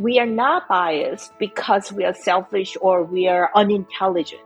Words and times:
we 0.00 0.18
are 0.18 0.24
not 0.24 0.66
biased 0.66 1.38
because 1.38 1.92
we 1.92 2.04
are 2.04 2.14
selfish 2.14 2.74
or 2.80 3.04
we 3.04 3.28
are 3.28 3.50
unintelligent. 3.54 4.40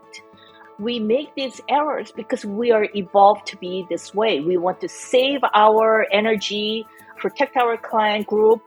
We 0.80 0.98
make 0.98 1.32
these 1.36 1.60
errors 1.68 2.10
because 2.10 2.44
we 2.44 2.72
are 2.72 2.88
evolved 2.96 3.46
to 3.46 3.56
be 3.58 3.86
this 3.88 4.12
way. 4.12 4.40
We 4.40 4.56
want 4.56 4.80
to 4.80 4.88
save 4.88 5.42
our 5.54 6.08
energy, 6.10 6.84
protect 7.16 7.56
our 7.56 7.76
client 7.76 8.26
group, 8.26 8.62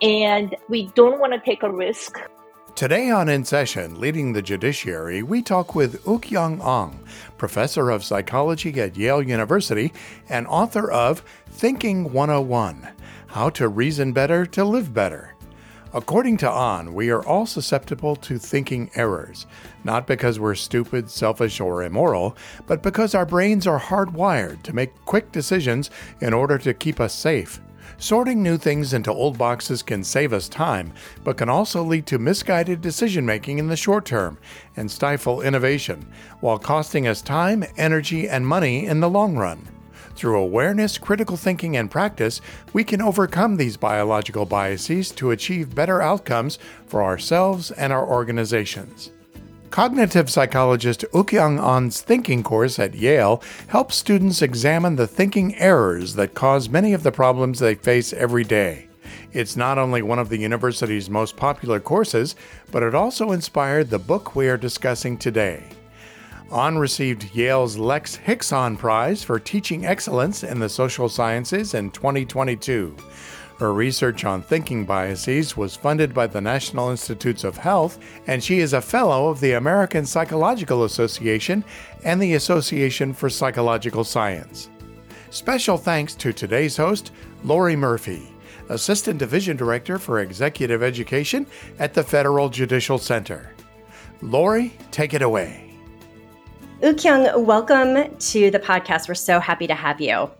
and 0.00 0.54
we 0.68 0.86
don't 0.94 1.18
want 1.18 1.32
to 1.32 1.40
take 1.40 1.64
a 1.64 1.72
risk. 1.72 2.20
Today 2.76 3.10
on 3.10 3.28
In 3.28 3.44
Session, 3.44 3.98
Leading 3.98 4.32
the 4.32 4.40
Judiciary, 4.40 5.24
we 5.24 5.42
talk 5.42 5.74
with 5.74 6.06
Woo-kyoung 6.06 6.60
Ahn, 6.60 7.00
professor 7.36 7.90
of 7.90 8.04
psychology 8.04 8.80
at 8.80 8.96
Yale 8.96 9.22
University 9.22 9.92
and 10.28 10.46
author 10.46 10.88
of 10.88 11.24
Thinking 11.50 12.12
101 12.12 12.88
How 13.26 13.50
to 13.50 13.66
Reason 13.66 14.12
Better 14.12 14.46
to 14.46 14.64
Live 14.64 14.94
Better. 14.94 15.34
According 15.94 16.36
to 16.38 16.50
Ahn, 16.50 16.92
we 16.92 17.08
are 17.08 17.24
all 17.24 17.46
susceptible 17.46 18.14
to 18.16 18.38
thinking 18.38 18.90
errors, 18.94 19.46
not 19.84 20.06
because 20.06 20.38
we're 20.38 20.54
stupid, 20.54 21.10
selfish, 21.10 21.60
or 21.60 21.82
immoral, 21.82 22.36
but 22.66 22.82
because 22.82 23.14
our 23.14 23.24
brains 23.24 23.66
are 23.66 23.80
hardwired 23.80 24.62
to 24.64 24.74
make 24.74 24.94
quick 25.06 25.32
decisions 25.32 25.90
in 26.20 26.34
order 26.34 26.58
to 26.58 26.74
keep 26.74 27.00
us 27.00 27.14
safe. 27.14 27.62
Sorting 27.96 28.42
new 28.42 28.58
things 28.58 28.92
into 28.92 29.10
old 29.10 29.38
boxes 29.38 29.82
can 29.82 30.04
save 30.04 30.34
us 30.34 30.46
time, 30.46 30.92
but 31.24 31.38
can 31.38 31.48
also 31.48 31.82
lead 31.82 32.04
to 32.08 32.18
misguided 32.18 32.82
decision 32.82 33.24
making 33.24 33.58
in 33.58 33.68
the 33.68 33.76
short 33.76 34.04
term 34.04 34.36
and 34.76 34.90
stifle 34.90 35.40
innovation, 35.40 36.06
while 36.40 36.58
costing 36.58 37.08
us 37.08 37.22
time, 37.22 37.64
energy, 37.78 38.28
and 38.28 38.46
money 38.46 38.84
in 38.84 39.00
the 39.00 39.08
long 39.08 39.36
run. 39.38 39.66
Through 40.18 40.40
awareness, 40.40 40.98
critical 40.98 41.36
thinking, 41.36 41.76
and 41.76 41.88
practice, 41.88 42.40
we 42.72 42.82
can 42.82 43.00
overcome 43.00 43.56
these 43.56 43.76
biological 43.76 44.44
biases 44.46 45.12
to 45.12 45.30
achieve 45.30 45.76
better 45.76 46.02
outcomes 46.02 46.58
for 46.88 47.04
ourselves 47.04 47.70
and 47.70 47.92
our 47.92 48.04
organizations. 48.04 49.12
Cognitive 49.70 50.28
psychologist 50.28 51.04
Woo-kyoung 51.12 51.60
Ahn's 51.60 52.00
thinking 52.00 52.42
course 52.42 52.80
at 52.80 52.96
Yale 52.96 53.40
helps 53.68 53.94
students 53.94 54.42
examine 54.42 54.96
the 54.96 55.06
thinking 55.06 55.54
errors 55.54 56.14
that 56.14 56.34
cause 56.34 56.68
many 56.68 56.92
of 56.92 57.04
the 57.04 57.12
problems 57.12 57.60
they 57.60 57.76
face 57.76 58.12
every 58.12 58.42
day. 58.42 58.88
It's 59.32 59.56
not 59.56 59.78
only 59.78 60.02
one 60.02 60.18
of 60.18 60.30
the 60.30 60.38
university's 60.38 61.08
most 61.08 61.36
popular 61.36 61.78
courses, 61.78 62.34
but 62.72 62.82
it 62.82 62.92
also 62.92 63.30
inspired 63.30 63.88
the 63.88 64.00
book 64.00 64.34
we 64.34 64.48
are 64.48 64.56
discussing 64.56 65.16
today. 65.16 65.62
Ahn 66.50 66.78
received 66.78 67.34
Yale's 67.34 67.76
Lex 67.76 68.16
Hixon 68.16 68.78
Prize 68.78 69.22
for 69.22 69.38
Teaching 69.38 69.84
Excellence 69.84 70.42
in 70.42 70.58
the 70.58 70.68
Social 70.68 71.06
Sciences 71.06 71.74
in 71.74 71.90
2022. 71.90 72.96
Her 73.58 73.74
research 73.74 74.24
on 74.24 74.40
thinking 74.40 74.86
biases 74.86 75.58
was 75.58 75.76
funded 75.76 76.14
by 76.14 76.26
the 76.26 76.40
National 76.40 76.88
Institutes 76.90 77.44
of 77.44 77.58
Health, 77.58 77.98
and 78.26 78.42
she 78.42 78.60
is 78.60 78.72
a 78.72 78.80
fellow 78.80 79.28
of 79.28 79.40
the 79.40 79.52
American 79.52 80.06
Psychological 80.06 80.84
Association 80.84 81.64
and 82.02 82.22
the 82.22 82.34
Association 82.34 83.12
for 83.12 83.28
Psychological 83.28 84.04
Science. 84.04 84.70
Special 85.28 85.76
thanks 85.76 86.14
to 86.14 86.32
today's 86.32 86.78
host, 86.78 87.12
Lori 87.44 87.76
Murphy, 87.76 88.32
Assistant 88.70 89.18
Division 89.18 89.56
Director 89.58 89.98
for 89.98 90.20
Executive 90.20 90.82
Education 90.82 91.46
at 91.78 91.92
the 91.92 92.02
Federal 92.02 92.48
Judicial 92.48 92.96
Center. 92.96 93.52
Lori, 94.22 94.72
take 94.90 95.12
it 95.12 95.20
away. 95.20 95.67
Woo-kyoung, 96.80 97.44
welcome 97.44 98.16
to 98.18 98.52
the 98.52 98.60
podcast. 98.60 99.08
We're 99.08 99.14
so 99.14 99.40
happy 99.40 99.66
to 99.66 99.74
have 99.74 100.00
you. 100.00 100.30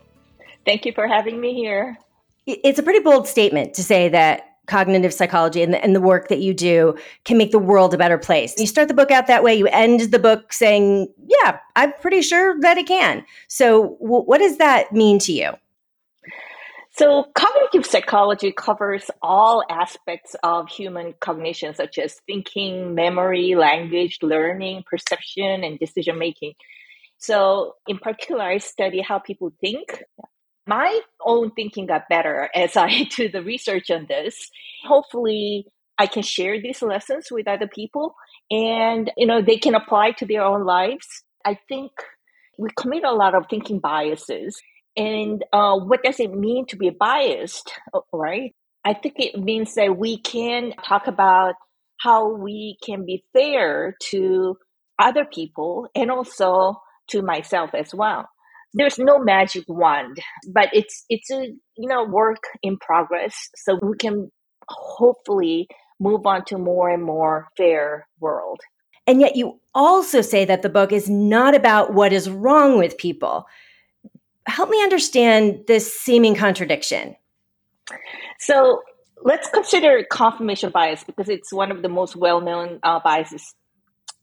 Thank 0.65 0.87
you 0.87 0.93
for 0.93 1.09
having 1.09 1.41
me 1.41 1.53
here. 1.53 1.99
It's 2.47 2.79
a 2.79 2.83
pretty 2.85 3.01
bold 3.01 3.27
statement 3.27 3.75
to 3.75 3.83
say 3.83 4.09
that 4.11 4.43
cognitive 4.69 5.13
psychology 5.13 5.63
and 5.63 5.75
the, 5.75 5.83
and 5.83 5.97
the 5.97 6.01
work 6.01 6.29
that 6.29 6.39
you 6.39 6.55
do 6.55 6.97
can 7.25 7.39
make 7.39 7.51
the 7.51 7.59
world 7.59 7.93
a 7.93 7.99
better 7.99 8.19
place. 8.19 8.55
You 8.57 8.69
start 8.69 8.87
the 8.87 8.95
book 8.95 9.11
out 9.11 9.27
that 9.27 9.43
way, 9.43 9.53
you 9.57 9.67
end 9.67 10.13
the 10.13 10.19
book 10.21 10.53
saying, 10.53 11.13
Yeah, 11.27 11.59
I'm 11.75 11.93
pretty 11.95 12.23
sure 12.23 12.61
that 12.61 12.79
it 12.79 12.87
can. 12.87 13.25
So, 13.49 13.99
w- 14.01 14.23
what 14.23 14.39
does 14.39 14.59
that 14.59 14.93
mean 14.93 15.19
to 15.21 15.33
you? 15.33 15.51
So, 16.99 17.27
cognitive 17.33 17.87
psychology 17.87 18.51
covers 18.51 19.09
all 19.23 19.63
aspects 19.71 20.35
of 20.43 20.69
human 20.69 21.15
cognition, 21.21 21.73
such 21.73 21.97
as 21.97 22.17
thinking, 22.27 22.97
memory, 22.97 23.55
language, 23.55 24.19
learning, 24.21 24.83
perception, 24.85 25.63
and 25.63 25.79
decision 25.79 26.19
making. 26.19 26.55
So, 27.19 27.77
in 27.87 27.99
particular, 27.99 28.43
I 28.43 28.59
study 28.59 29.01
how 29.01 29.21
people 29.21 29.53
think. 29.61 30.03
My 30.67 31.01
own 31.25 31.53
thinking 31.53 31.87
got 31.87 32.09
better 32.11 32.51
as 32.53 32.77
I 32.77 33.05
do 33.17 33.29
the 33.29 33.45
research 33.45 33.93
on 33.93 34.07
this. 34.09 34.51
Hopefully, 34.85 35.67
I 35.99 36.09
can 36.09 36.25
share 36.25 36.61
these 36.61 36.83
lessons 36.83 37.29
with 37.31 37.47
other 37.47 37.69
people 37.69 38.17
and 38.51 39.11
you 39.17 39.27
know 39.27 39.43
they 39.43 39.57
can 39.57 39.75
apply 39.75 40.13
to 40.13 40.27
their 40.27 40.43
own 40.43 40.65
lives. 40.65 41.07
I 41.45 41.59
think 41.69 41.93
we 42.57 42.71
commit 42.77 43.05
a 43.05 43.13
lot 43.13 43.35
of 43.35 43.47
thinking 43.49 43.79
biases 43.81 44.61
and 44.99 45.45
uh, 45.53 45.79
what 45.79 46.03
does 46.03 46.19
it 46.19 46.35
mean 46.35 46.67
to 46.67 46.77
be 46.77 46.91
biased, 46.91 47.73
right? 48.13 48.53
I 48.85 48.95
think 48.95 49.15
it 49.19 49.39
means 49.39 49.75
that 49.75 49.97
we 49.97 50.21
can 50.21 50.73
talk 50.85 51.07
about 51.07 51.55
how 52.01 52.35
we 52.35 52.77
can 52.85 53.07
be 53.07 53.25
fair 53.33 53.95
to 54.11 54.57
other 54.99 55.25
people 55.25 55.89
and 55.95 56.11
also 56.11 56.81
to 57.11 57.23
myself 57.23 57.71
as 57.75 57.95
well. 57.95 58.29
There's 58.75 58.99
no 58.99 59.19
magic 59.19 59.65
wand, 59.69 60.19
but 60.53 60.69
it's 60.73 61.05
it's 61.09 61.31
a 61.31 61.47
you 61.77 61.89
know 61.89 62.05
work 62.05 62.43
in 62.63 62.77
progress. 62.77 63.35
So 63.55 63.79
we 63.81 63.97
can 63.97 64.31
hopefully 64.69 65.69
move 66.01 66.27
on 66.27 66.45
to 66.47 66.59
more 66.59 66.91
and 66.91 67.03
more 67.03 67.49
fair 67.57 68.07
world. 68.21 68.61
And 69.07 69.21
yet 69.21 69.37
you 69.37 69.61
also 69.75 70.21
say 70.21 70.45
that 70.45 70.63
the 70.63 70.69
book 70.69 70.93
is 70.93 71.09
not 71.09 71.55
about 71.55 71.95
what 71.95 72.13
is 72.13 72.29
wrong 72.29 72.77
with 72.77 72.99
people 72.99 73.47
help 74.49 74.71
me 74.71 74.83
understand 74.83 75.65
this 75.67 75.93
seeming 75.93 76.35
contradiction. 76.35 77.17
So 78.41 78.83
let's 79.23 79.49
consider 79.51 80.05
confirmation 80.11 80.71
bias 80.71 81.05
because 81.05 81.29
it's 81.29 81.53
one 81.53 81.71
of 81.71 81.83
the 81.83 81.89
most 81.89 82.17
well 82.17 82.41
known 82.41 82.81
uh, 82.83 83.01
biases. 83.03 83.55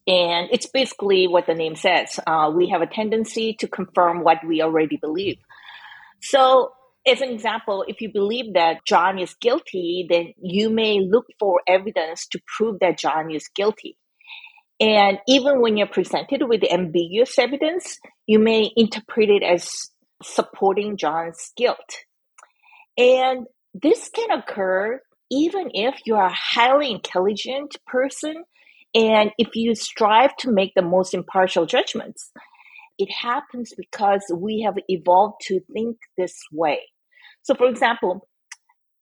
And 0.08 0.50
it's 0.52 0.68
basically 0.68 1.28
what 1.28 1.48
the 1.48 1.56
name 1.56 1.76
says. 1.76 2.20
Uh, 2.28 2.52
we 2.56 2.70
have 2.70 2.82
a 2.82 2.88
tendency 2.88 3.56
to 3.60 3.68
confirm 3.68 4.24
what 4.24 4.38
we 4.48 4.62
already 4.62 4.98
believe. 4.98 5.38
So, 6.22 6.72
as 7.08 7.22
an 7.22 7.30
example, 7.30 7.86
if 7.88 8.02
you 8.02 8.12
believe 8.12 8.54
that 8.54 8.86
John 8.86 9.20
is 9.20 9.36
guilty, 9.36 10.08
then 10.10 10.34
you 10.42 10.70
may 10.70 11.00
look 11.00 11.26
for 11.40 11.62
evidence 11.68 12.28
to 12.28 12.40
prove 12.58 12.80
that 12.80 12.98
John 12.98 13.32
is 13.32 13.48
guilty. 13.56 13.98
And 14.80 15.20
even 15.28 15.62
when 15.62 15.78
you're 15.78 15.88
presented 15.88 16.44
with 16.48 16.64
ambiguous 16.70 17.38
evidence, 17.40 18.00
you 18.28 18.40
may 18.40 18.72
interpret 18.76 19.30
it 19.30 19.44
as 19.44 19.92
supporting 20.26 20.98
John's 20.98 21.52
guilt. 21.56 22.06
And 22.98 23.48
this 23.74 24.10
can 24.10 24.32
occur 24.32 25.02
even 25.32 25.72
if 25.74 25.96
you 26.06 26.16
are 26.16 26.28
a 26.28 26.34
highly 26.34 26.92
intelligent 26.92 27.76
person 27.88 28.44
and 28.94 29.32
if 29.38 29.50
you 29.56 29.76
strive 29.76 30.36
to 30.38 30.52
make 30.52 30.74
the 30.76 30.82
most 30.82 31.14
impartial 31.14 31.66
judgments. 31.66 32.32
It 32.98 33.12
happens 33.12 33.74
because 33.76 34.24
we 34.34 34.62
have 34.62 34.78
evolved 34.88 35.42
to 35.48 35.60
think 35.74 35.98
this 36.18 36.36
way. 36.52 36.80
So, 37.42 37.54
for 37.54 37.68
example, 37.68 38.28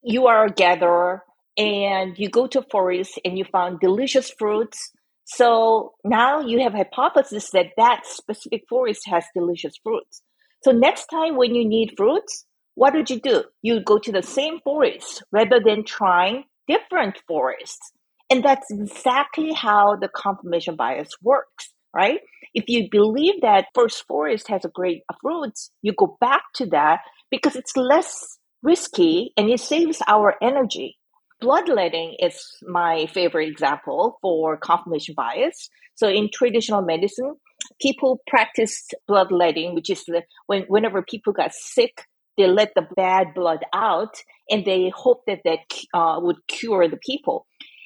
you 0.01 0.25
are 0.27 0.45
a 0.45 0.51
gatherer 0.51 1.23
and 1.57 2.17
you 2.17 2.29
go 2.29 2.47
to 2.47 2.59
a 2.59 2.65
forest 2.71 3.19
and 3.23 3.37
you 3.37 3.45
found 3.45 3.79
delicious 3.79 4.31
fruits. 4.31 4.91
So 5.25 5.93
now 6.03 6.41
you 6.41 6.61
have 6.61 6.73
a 6.73 6.77
hypothesis 6.77 7.51
that 7.51 7.67
that 7.77 8.05
specific 8.05 8.63
forest 8.67 9.03
has 9.07 9.23
delicious 9.35 9.75
fruits. 9.83 10.23
So 10.63 10.71
next 10.71 11.07
time 11.07 11.35
when 11.35 11.55
you 11.55 11.67
need 11.67 11.93
fruits, 11.97 12.45
what 12.75 12.93
would 12.93 13.09
you 13.09 13.19
do? 13.19 13.43
You 13.61 13.81
go 13.83 13.99
to 13.99 14.11
the 14.11 14.23
same 14.23 14.59
forest 14.63 15.23
rather 15.31 15.59
than 15.63 15.83
trying 15.83 16.45
different 16.67 17.21
forests. 17.27 17.91
And 18.29 18.43
that's 18.43 18.71
exactly 18.71 19.53
how 19.53 19.97
the 19.97 20.07
confirmation 20.07 20.75
bias 20.75 21.09
works, 21.21 21.71
right? 21.93 22.19
If 22.53 22.65
you 22.67 22.87
believe 22.89 23.41
that 23.41 23.67
first 23.75 24.05
forest 24.07 24.47
has 24.47 24.63
a 24.65 24.69
great 24.69 25.03
fruits, 25.21 25.69
you 25.81 25.93
go 25.97 26.17
back 26.21 26.41
to 26.55 26.65
that 26.67 27.01
because 27.29 27.55
it's 27.55 27.75
less 27.75 28.37
risky 28.63 29.33
and 29.37 29.49
it 29.49 29.59
saves 29.59 30.01
our 30.07 30.35
energy. 30.41 30.97
Bloodletting 31.41 32.15
is 32.19 32.41
my 32.63 33.05
favorite 33.07 33.49
example 33.49 34.17
for 34.21 34.55
confirmation 34.57 35.13
bias. 35.15 35.69
So 35.95 36.07
in 36.07 36.29
traditional 36.33 36.81
medicine, 36.81 37.35
people 37.81 38.21
practiced 38.27 38.95
bloodletting, 39.07 39.75
which 39.75 39.89
is 39.89 40.03
the, 40.05 40.23
when 40.47 40.63
whenever 40.63 41.01
people 41.01 41.33
got 41.33 41.53
sick, 41.53 42.05
they 42.37 42.47
let 42.47 42.71
the 42.75 42.87
bad 42.95 43.33
blood 43.35 43.63
out, 43.73 44.15
and 44.49 44.65
they 44.65 44.91
hoped 44.95 45.27
that 45.27 45.41
that 45.45 45.59
uh, 45.93 46.19
would 46.21 46.37
cure 46.47 46.87
the 46.87 46.97
people, 46.97 47.45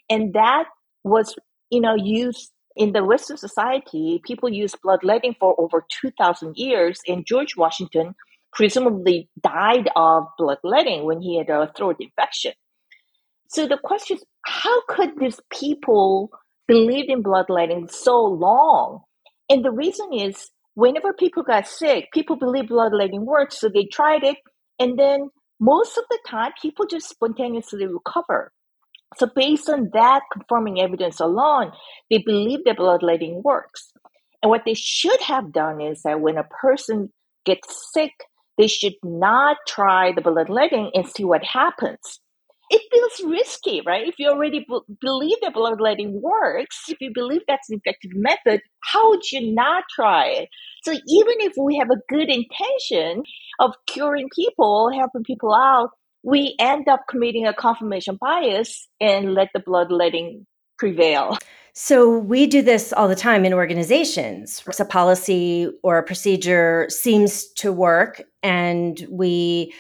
and 0.10 0.34
that 0.34 0.66
was 1.04 1.36
you 1.70 1.82
know 1.82 1.96
used 1.96 2.52
in 2.76 2.94
the 2.94 3.04
Western 3.04 3.38
society. 3.38 4.22
People 4.26 4.50
used 4.50 4.78
bloodletting 4.82 5.36
for 5.40 5.56
over 5.60 5.86
two 5.90 6.12
thousand 6.18 6.58
years, 6.58 7.02
and 7.08 7.26
George 7.26 7.56
Washington 7.58 8.16
presumably 8.54 9.30
died 9.44 9.90
of 9.96 10.24
bloodletting 10.38 11.04
when 11.04 11.22
he 11.22 11.38
had 11.38 11.50
a 11.50 11.72
throat 11.76 11.98
infection. 12.00 12.54
So 13.50 13.68
the 13.68 13.78
question 13.78 14.18
is, 14.18 14.24
how 14.42 14.82
could 14.88 15.20
these 15.20 15.40
people 15.52 16.32
believe 16.68 17.10
in 17.10 17.22
bloodletting 17.22 17.88
so 17.88 18.24
long? 18.24 19.02
And 19.50 19.64
the 19.64 19.72
reason 19.72 20.14
is, 20.14 20.50
whenever 20.76 21.14
people 21.14 21.44
got 21.44 21.68
sick, 21.68 22.10
people 22.14 22.36
believe 22.36 22.68
bloodletting 22.68 23.26
works, 23.26 23.60
so 23.60 23.70
they 23.70 23.86
tried 23.86 24.24
it, 24.24 24.38
and 24.80 24.98
then 24.98 25.30
most 25.60 25.98
of 25.98 26.04
the 26.10 26.20
time, 26.28 26.52
people 26.62 26.86
just 26.86 27.10
spontaneously 27.10 27.88
recover. 27.88 28.52
So 29.16 29.28
based 29.34 29.70
on 29.70 29.90
that 29.94 30.22
confirming 30.32 30.80
evidence 30.82 31.20
alone, 31.20 31.72
they 32.10 32.20
believe 32.20 32.60
that 32.66 32.78
bloodletting 32.78 33.42
works. 33.44 33.92
And 34.44 34.50
what 34.50 34.64
they 34.66 34.76
should 34.76 35.20
have 35.22 35.52
done 35.52 35.82
is 35.82 36.04
that 36.04 36.22
when 36.22 36.38
a 36.38 36.44
person 36.44 37.12
gets 37.46 37.92
sick, 37.94 38.12
they 38.58 38.68
should 38.68 38.96
not 39.04 39.58
try 39.68 40.12
the 40.12 40.22
bloodletting 40.22 40.92
and 40.94 41.08
see 41.08 41.24
what 41.24 41.44
happens. 41.44 42.20
It 42.70 42.82
feels 42.92 43.32
risky, 43.32 43.82
right? 43.86 44.08
If 44.08 44.16
you 44.18 44.30
already 44.30 44.66
b- 44.68 44.96
believe 45.00 45.38
that 45.42 45.54
bloodletting 45.54 46.22
works, 46.22 46.90
if 46.90 46.98
you 47.00 47.12
believe 47.14 47.42
that's 47.48 47.70
an 47.70 47.80
effective 47.84 48.12
method, 48.14 48.62
how 48.84 49.10
would 49.10 49.32
you 49.32 49.54
not 49.54 49.86
try 49.94 50.28
it? 50.28 50.50
So 50.84 50.92
even 50.92 51.36
if 51.40 51.54
we 51.58 51.78
have 51.78 51.90
a 51.90 52.02
good 52.10 52.30
intention 52.30 53.24
of 53.60 53.74
curing 53.88 54.30
people, 54.36 54.92
helping 54.94 55.24
people 55.24 55.54
out, 55.54 55.92
we 56.24 56.56
end 56.60 56.90
up 56.90 57.02
committing 57.10 57.48
a 57.48 57.54
confirmation 57.54 58.18
bias 58.20 58.88
and 59.00 59.34
let 59.34 59.50
the 59.54 59.62
bloodletting 59.62 60.46
prevail. 60.78 61.38
So 61.74 62.18
we 62.18 62.48
do 62.48 62.62
this 62.64 62.92
all 62.92 63.08
the 63.08 63.16
time 63.16 63.46
in 63.46 63.54
organizations. 63.54 64.64
A 64.80 64.86
policy 64.86 65.70
or 65.84 66.00
a 66.00 66.04
procedure 66.04 66.88
seems 66.90 67.48
to 67.54 67.72
work 67.72 68.24
and 68.42 69.06
we 69.10 69.74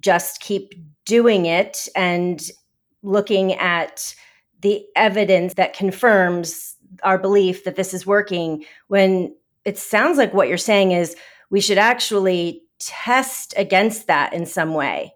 just 0.00 0.40
keep 0.40 0.74
doing 1.04 1.46
it 1.46 1.88
and 1.94 2.50
looking 3.02 3.54
at 3.54 4.14
the 4.60 4.84
evidence 4.96 5.54
that 5.54 5.74
confirms 5.74 6.76
our 7.02 7.18
belief 7.18 7.64
that 7.64 7.76
this 7.76 7.92
is 7.94 8.06
working 8.06 8.64
when 8.88 9.34
it 9.64 9.78
sounds 9.78 10.18
like 10.18 10.32
what 10.32 10.48
you're 10.48 10.56
saying 10.56 10.92
is 10.92 11.16
we 11.50 11.60
should 11.60 11.78
actually 11.78 12.62
test 12.78 13.54
against 13.56 14.06
that 14.06 14.32
in 14.32 14.46
some 14.46 14.74
way. 14.74 15.12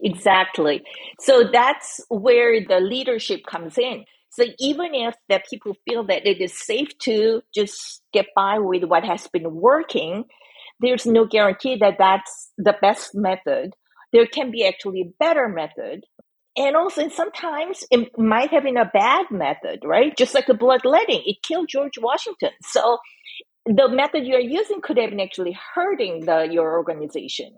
Exactly. 0.00 0.82
So 1.20 1.44
that's 1.52 2.00
where 2.08 2.60
the 2.64 2.80
leadership 2.80 3.44
comes 3.46 3.78
in. 3.78 4.04
So 4.30 4.44
even 4.58 4.94
if 4.94 5.14
that 5.28 5.46
people 5.48 5.76
feel 5.86 6.04
that 6.04 6.26
it 6.26 6.40
is 6.40 6.58
safe 6.58 6.96
to 7.00 7.42
just 7.54 8.02
get 8.12 8.26
by 8.34 8.58
with 8.58 8.84
what 8.84 9.04
has 9.04 9.28
been 9.28 9.54
working, 9.54 10.24
there's 10.80 11.06
no 11.06 11.26
guarantee 11.26 11.76
that 11.76 11.96
that's 11.98 12.50
the 12.58 12.74
best 12.80 13.14
method. 13.14 13.74
There 14.12 14.26
can 14.26 14.50
be 14.50 14.66
actually 14.66 15.02
a 15.02 15.12
better 15.18 15.48
method. 15.48 16.04
And 16.56 16.76
also 16.76 17.08
sometimes 17.08 17.84
it 17.90 18.10
might 18.18 18.50
have 18.50 18.64
been 18.64 18.76
a 18.76 18.90
bad 18.92 19.26
method, 19.30 19.80
right? 19.84 20.14
Just 20.16 20.34
like 20.34 20.46
the 20.46 20.54
bloodletting, 20.54 21.22
it 21.24 21.42
killed 21.42 21.68
George 21.68 21.98
Washington. 21.98 22.50
So 22.62 22.98
the 23.64 23.88
method 23.88 24.26
you're 24.26 24.40
using 24.40 24.80
could 24.82 24.98
have 24.98 25.10
been 25.10 25.20
actually 25.20 25.56
hurting 25.74 26.26
the, 26.26 26.48
your 26.50 26.72
organization. 26.72 27.52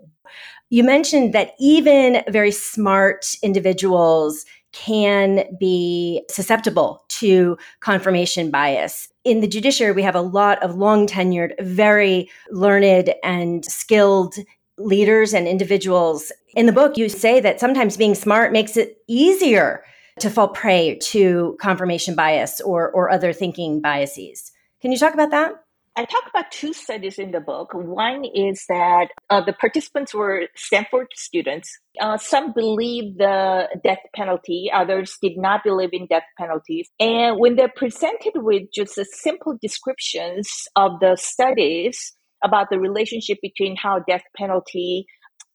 You 0.69 0.83
mentioned 0.83 1.33
that 1.33 1.53
even 1.59 2.23
very 2.29 2.51
smart 2.51 3.35
individuals 3.43 4.45
can 4.71 5.45
be 5.59 6.21
susceptible 6.29 7.05
to 7.07 7.57
confirmation 7.79 8.51
bias. 8.51 9.07
In 9.23 9.39
the 9.39 9.47
judiciary, 9.47 9.93
we 9.93 10.03
have 10.03 10.15
a 10.15 10.21
lot 10.21 10.61
of 10.61 10.75
long 10.75 11.07
tenured, 11.07 11.53
very 11.61 12.29
learned 12.51 13.13
and 13.23 13.65
skilled 13.65 14.35
leaders 14.77 15.33
and 15.33 15.47
individuals. 15.47 16.31
In 16.55 16.65
the 16.65 16.71
book, 16.71 16.97
you 16.97 17.09
say 17.09 17.39
that 17.39 17.59
sometimes 17.59 17.97
being 17.97 18.15
smart 18.15 18.51
makes 18.51 18.77
it 18.77 18.97
easier 19.07 19.83
to 20.19 20.29
fall 20.29 20.49
prey 20.49 20.97
to 21.01 21.57
confirmation 21.59 22.15
bias 22.15 22.61
or, 22.61 22.89
or 22.91 23.09
other 23.09 23.33
thinking 23.33 23.81
biases. 23.81 24.51
Can 24.81 24.91
you 24.91 24.97
talk 24.97 25.13
about 25.13 25.31
that? 25.31 25.53
I 25.97 26.03
talk 26.03 26.23
about 26.29 26.51
two 26.51 26.73
studies 26.73 27.17
in 27.17 27.31
the 27.31 27.39
book. 27.39 27.69
One 27.73 28.25
is 28.25 28.65
that 28.67 29.07
uh, 29.29 29.39
the 29.45 29.53
participants 29.53 30.13
were 30.13 30.47
Stanford 30.53 31.07
students. 31.15 31.69
Uh, 32.01 32.17
some 32.17 32.51
believe 32.51 33.17
the 33.17 33.69
death 33.81 33.99
penalty, 34.13 34.69
others 34.73 35.17
did 35.21 35.37
not 35.37 35.63
believe 35.63 35.91
in 35.93 36.05
death 36.07 36.25
penalties. 36.37 36.89
And 36.99 37.39
when 37.39 37.55
they're 37.55 37.71
presented 37.73 38.33
with 38.35 38.63
just 38.73 38.97
a 38.97 39.05
simple 39.05 39.57
descriptions 39.61 40.49
of 40.75 40.99
the 40.99 41.15
studies 41.15 42.13
about 42.45 42.69
the 42.69 42.79
relationship 42.79 43.39
between 43.41 43.75
how 43.75 43.99
death 44.07 44.23
penalty 44.37 45.05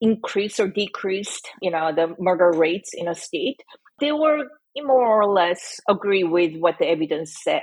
increased 0.01 0.59
or 0.59 0.69
decreased, 0.69 1.49
you 1.63 1.71
know, 1.71 1.93
the 1.95 2.15
murder 2.19 2.51
rates 2.55 2.91
in 2.95 3.09
a 3.09 3.15
state, 3.15 3.63
they 4.01 4.13
were 4.13 4.45
more 4.77 5.23
or 5.23 5.33
less 5.33 5.81
agree 5.89 6.25
with 6.25 6.57
what 6.57 6.77
the 6.79 6.87
evidence 6.87 7.37
said. 7.43 7.63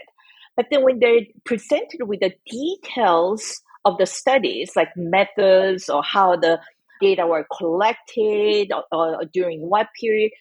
But 0.55 0.67
then 0.71 0.83
when 0.83 0.99
they're 0.99 1.21
presented 1.45 2.01
with 2.01 2.19
the 2.19 2.33
details 2.49 3.61
of 3.85 3.97
the 3.97 4.05
studies, 4.05 4.71
like 4.75 4.89
methods 4.95 5.89
or 5.89 6.03
how 6.03 6.35
the 6.35 6.59
data 7.01 7.27
were 7.27 7.45
collected 7.57 8.71
or, 8.73 8.83
or 8.91 9.25
during 9.33 9.61
what 9.61 9.87
period, 9.99 10.31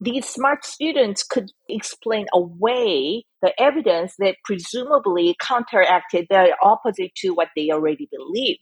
these 0.00 0.28
smart 0.28 0.64
students 0.64 1.22
could 1.22 1.50
explain 1.68 2.26
away 2.34 3.24
the 3.42 3.52
evidence 3.60 4.14
that 4.18 4.36
presumably 4.44 5.36
counteracted 5.40 6.26
the 6.28 6.54
opposite 6.62 7.14
to 7.16 7.30
what 7.30 7.48
they 7.56 7.70
already 7.70 8.08
believed. 8.10 8.60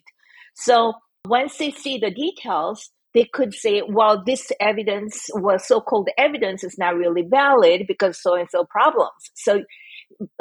So 0.54 0.94
once 1.26 1.56
they 1.58 1.70
see 1.70 1.98
the 1.98 2.10
details, 2.10 2.90
they 3.14 3.28
could 3.32 3.54
say, 3.54 3.82
well, 3.86 4.22
this 4.24 4.50
evidence 4.60 5.28
was 5.34 5.66
so 5.66 5.80
called 5.80 6.08
evidence 6.18 6.64
is 6.64 6.76
not 6.78 6.96
really 6.96 7.22
valid 7.22 7.84
because 7.86 8.20
so 8.20 8.34
and 8.34 8.48
so 8.50 8.64
problems. 8.64 9.12
So 9.34 9.62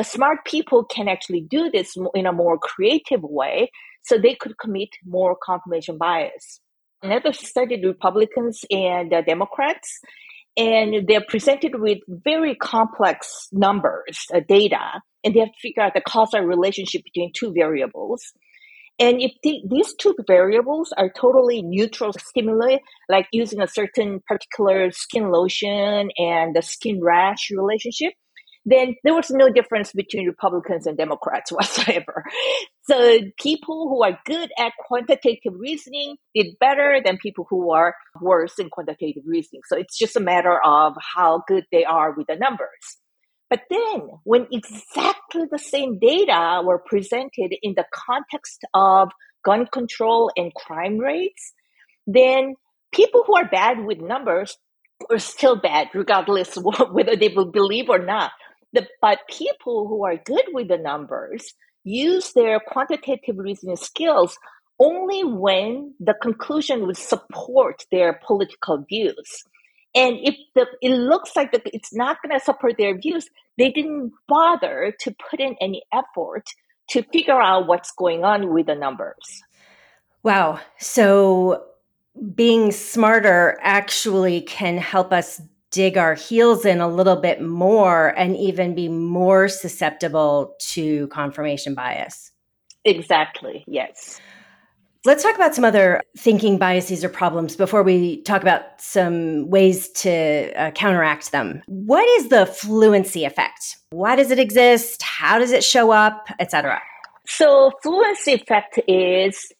smart 0.01 0.39
people 0.45 0.83
can 0.83 1.07
actually 1.07 1.41
do 1.41 1.69
this 1.71 1.95
in 2.13 2.25
a 2.25 2.33
more 2.33 2.57
creative 2.57 3.21
way 3.21 3.71
so 4.03 4.17
they 4.17 4.35
could 4.35 4.57
commit 4.57 4.89
more 5.05 5.37
confirmation 5.41 5.97
bias. 5.97 6.59
Another 7.01 7.33
study: 7.33 7.83
Republicans 7.85 8.63
and 8.71 9.13
uh, 9.13 9.21
Democrats, 9.21 9.99
and 10.55 11.07
they're 11.07 11.25
presented 11.27 11.79
with 11.79 11.99
very 12.07 12.55
complex 12.55 13.47
numbers, 13.51 14.25
uh, 14.33 14.41
data, 14.47 15.01
and 15.23 15.33
they 15.33 15.39
have 15.39 15.49
to 15.49 15.59
figure 15.61 15.83
out 15.83 15.93
the 15.93 16.01
causal 16.01 16.41
relationship 16.41 17.01
between 17.03 17.31
two 17.33 17.53
variables. 17.53 18.21
And 18.99 19.19
if 19.21 19.31
the, 19.41 19.61
these 19.67 19.95
two 19.95 20.15
variables 20.27 20.93
are 20.95 21.09
totally 21.09 21.63
neutral 21.63 22.13
stimuli, 22.13 22.77
like 23.09 23.27
using 23.31 23.59
a 23.59 23.67
certain 23.67 24.21
particular 24.27 24.91
skin 24.91 25.31
lotion 25.31 26.09
and 26.17 26.55
the 26.55 26.61
skin 26.61 26.99
rash 27.01 27.49
relationship, 27.49 28.13
then 28.65 28.95
there 29.03 29.13
was 29.13 29.29
no 29.29 29.49
difference 29.49 29.91
between 29.91 30.27
Republicans 30.27 30.87
and 30.87 30.97
Democrats 30.97 31.51
whatsoever. 31.51 32.23
So 32.83 33.19
people 33.39 33.89
who 33.89 34.03
are 34.03 34.17
good 34.25 34.49
at 34.57 34.73
quantitative 34.87 35.53
reasoning 35.57 36.17
did 36.35 36.57
better 36.59 37.01
than 37.03 37.17
people 37.17 37.45
who 37.49 37.71
are 37.71 37.95
worse 38.21 38.59
in 38.59 38.69
quantitative 38.69 39.23
reasoning. 39.25 39.61
So 39.67 39.77
it's 39.77 39.97
just 39.97 40.15
a 40.15 40.21
matter 40.21 40.59
of 40.63 40.93
how 41.15 41.43
good 41.47 41.65
they 41.71 41.85
are 41.85 42.13
with 42.15 42.27
the 42.27 42.35
numbers. 42.35 42.97
But 43.49 43.61
then 43.69 44.09
when 44.23 44.47
exactly 44.51 45.43
the 45.51 45.59
same 45.59 45.99
data 45.99 46.61
were 46.63 46.79
presented 46.83 47.53
in 47.61 47.75
the 47.75 47.85
context 47.93 48.65
of 48.73 49.09
gun 49.45 49.67
control 49.71 50.31
and 50.35 50.53
crime 50.55 50.97
rates, 50.97 51.53
then 52.07 52.55
people 52.91 53.23
who 53.27 53.35
are 53.35 53.47
bad 53.47 53.85
with 53.85 53.99
numbers 53.99 54.57
are 55.09 55.19
still 55.19 55.55
bad, 55.55 55.89
regardless 55.93 56.55
whether 56.91 57.15
they 57.15 57.29
will 57.29 57.51
believe 57.51 57.89
or 57.89 57.99
not. 57.99 58.31
The, 58.73 58.87
but 59.01 59.19
people 59.29 59.87
who 59.87 60.03
are 60.03 60.17
good 60.17 60.45
with 60.51 60.67
the 60.67 60.77
numbers 60.77 61.53
use 61.83 62.33
their 62.33 62.59
quantitative 62.59 63.37
reasoning 63.37 63.75
skills 63.75 64.37
only 64.79 65.23
when 65.23 65.93
the 65.99 66.15
conclusion 66.21 66.87
would 66.87 66.97
support 66.97 67.85
their 67.91 68.19
political 68.25 68.79
views. 68.79 69.43
And 69.95 70.17
if 70.23 70.35
the, 70.55 70.65
it 70.81 70.89
looks 70.89 71.35
like 71.35 71.51
the, 71.51 71.61
it's 71.73 71.93
not 71.93 72.17
going 72.23 72.37
to 72.37 72.43
support 72.43 72.77
their 72.77 72.97
views, 72.97 73.29
they 73.57 73.69
didn't 73.71 74.11
bother 74.27 74.93
to 75.01 75.15
put 75.29 75.39
in 75.39 75.55
any 75.61 75.83
effort 75.93 76.45
to 76.89 77.03
figure 77.03 77.39
out 77.39 77.67
what's 77.67 77.91
going 77.91 78.23
on 78.23 78.53
with 78.53 78.65
the 78.65 78.75
numbers. 78.75 79.43
Wow. 80.23 80.59
So 80.79 81.63
being 82.35 82.71
smarter 82.71 83.57
actually 83.61 84.41
can 84.41 84.77
help 84.77 85.11
us 85.13 85.41
dig 85.73 85.97
our 85.97 86.13
heels 86.13 86.65
in 86.65 86.79
a 86.79 86.87
little 86.87 87.17
bit 87.17 87.41
more 87.41 88.09
and 88.09 88.37
even 88.37 88.75
be 88.75 88.87
more 88.87 89.49
susceptible 89.49 90.55
to 90.59 91.07
confirmation 91.07 91.73
bias. 91.73 92.31
Exactly, 92.85 93.63
yes. 93.67 94.21
Let's 95.05 95.21
talk 95.21 95.35
about 95.35 95.53
some 95.53 95.65
other 95.65 96.01
thinking 96.17 96.57
biases 96.57 97.03
or 97.03 97.09
problems 97.09 97.57
before 97.57 97.83
we 97.83 98.21
talk 98.21 98.41
about 98.41 98.79
some 98.79 99.49
ways 99.49 99.89
to 99.89 100.53
uh, 100.55 100.71
counteract 100.71 101.33
them. 101.33 101.61
What 101.65 102.07
is 102.19 102.29
the 102.29 102.45
fluency 102.45 103.25
effect? 103.25 103.75
Why 103.89 104.15
does 104.15 104.31
it 104.31 104.39
exist? 104.39 105.01
How 105.01 105.39
does 105.39 105.51
it 105.51 105.63
show 105.63 105.91
up, 105.91 106.27
etc.? 106.39 106.81
So, 107.27 107.71
fluency 107.81 108.33
effect 108.33 108.79
is 108.87 109.51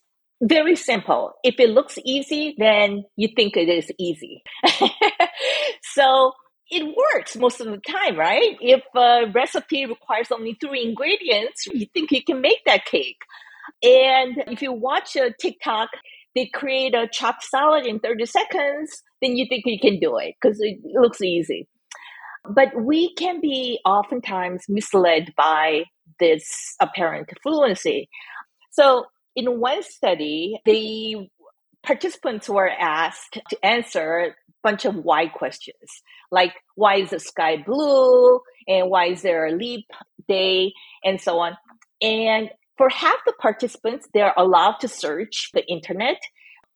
very 0.41 0.75
simple. 0.75 1.33
If 1.43 1.59
it 1.59 1.69
looks 1.69 1.97
easy, 2.03 2.55
then 2.57 3.05
you 3.15 3.29
think 3.35 3.55
it 3.55 3.69
is 3.69 3.91
easy. 3.99 4.43
so 5.83 6.33
it 6.69 6.83
works 6.83 7.35
most 7.35 7.61
of 7.61 7.67
the 7.67 7.79
time, 7.79 8.17
right? 8.17 8.57
If 8.59 8.81
a 8.95 9.31
recipe 9.33 9.85
requires 9.85 10.31
only 10.31 10.57
three 10.59 10.83
ingredients, 10.83 11.67
you 11.67 11.85
think 11.93 12.11
you 12.11 12.23
can 12.23 12.41
make 12.41 12.59
that 12.65 12.85
cake. 12.85 13.19
And 13.81 14.43
if 14.47 14.61
you 14.61 14.73
watch 14.73 15.15
a 15.15 15.33
TikTok, 15.39 15.89
they 16.35 16.49
create 16.53 16.95
a 16.95 17.07
chopped 17.11 17.43
salad 17.43 17.85
in 17.85 17.99
30 17.99 18.25
seconds, 18.25 19.03
then 19.21 19.35
you 19.35 19.45
think 19.47 19.63
you 19.65 19.79
can 19.79 19.99
do 19.99 20.17
it 20.17 20.35
because 20.41 20.59
it 20.59 20.79
looks 20.83 21.21
easy. 21.21 21.67
But 22.49 22.69
we 22.75 23.13
can 23.15 23.39
be 23.39 23.79
oftentimes 23.85 24.63
misled 24.67 25.33
by 25.37 25.83
this 26.19 26.75
apparent 26.81 27.29
fluency. 27.41 28.09
So 28.71 29.05
in 29.35 29.59
one 29.59 29.83
study, 29.83 30.59
the 30.65 31.29
participants 31.83 32.47
were 32.47 32.69
asked 32.69 33.39
to 33.49 33.65
answer 33.65 34.17
a 34.19 34.35
bunch 34.63 34.85
of 34.85 34.95
why 34.95 35.27
questions, 35.27 36.01
like 36.31 36.53
why 36.75 36.95
is 36.95 37.09
the 37.09 37.19
sky 37.19 37.57
blue 37.65 38.39
and 38.67 38.89
why 38.89 39.07
is 39.07 39.21
there 39.21 39.45
a 39.45 39.51
leap 39.51 39.85
day 40.27 40.73
and 41.03 41.19
so 41.19 41.39
on. 41.39 41.57
And 42.01 42.49
for 42.77 42.89
half 42.89 43.17
the 43.25 43.33
participants, 43.33 44.07
they're 44.13 44.33
allowed 44.35 44.79
to 44.81 44.87
search 44.87 45.49
the 45.53 45.65
internet 45.67 46.17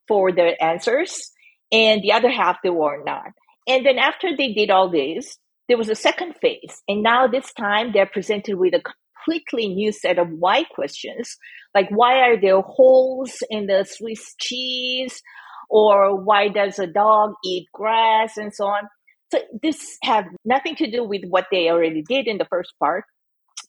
for 0.08 0.32
their 0.32 0.62
answers, 0.64 1.32
and 1.72 2.02
the 2.02 2.14
other 2.14 2.30
half 2.30 2.58
they 2.64 2.70
were 2.70 3.04
not. 3.04 3.32
And 3.68 3.86
then 3.86 3.98
after 3.98 4.36
they 4.36 4.54
did 4.54 4.70
all 4.70 4.90
this, 4.90 5.38
there 5.68 5.78
was 5.78 5.90
a 5.90 5.96
second 5.96 6.36
phase, 6.42 6.82
and 6.88 7.04
now 7.04 7.28
this 7.28 7.52
time 7.54 7.92
they're 7.92 8.06
presented 8.06 8.56
with 8.56 8.74
a 8.74 8.82
completely 9.27 9.67
new 9.69 9.91
set 9.91 10.19
of 10.19 10.27
why 10.29 10.63
questions, 10.63 11.38
like 11.74 11.88
why 11.89 12.19
are 12.19 12.39
there 12.39 12.62
holes 12.62 13.43
in 13.50 13.67
the 13.67 13.86
Swiss 13.88 14.36
cheese, 14.39 15.22
or 15.69 16.15
why 16.24 16.48
does 16.48 16.79
a 16.79 16.88
dog 16.88 17.34
eat 17.43 17.67
grass, 17.74 18.38
and 18.38 18.53
so 18.53 18.65
on. 18.65 18.84
So 19.31 19.39
this 19.62 19.98
have 20.03 20.25
nothing 20.46 20.75
to 20.75 20.89
do 20.89 21.03
with 21.03 21.24
what 21.27 21.48
they 21.51 21.69
already 21.69 22.03
did 22.07 22.27
in 22.27 22.38
the 22.38 22.46
first 22.46 22.74
part, 22.79 23.03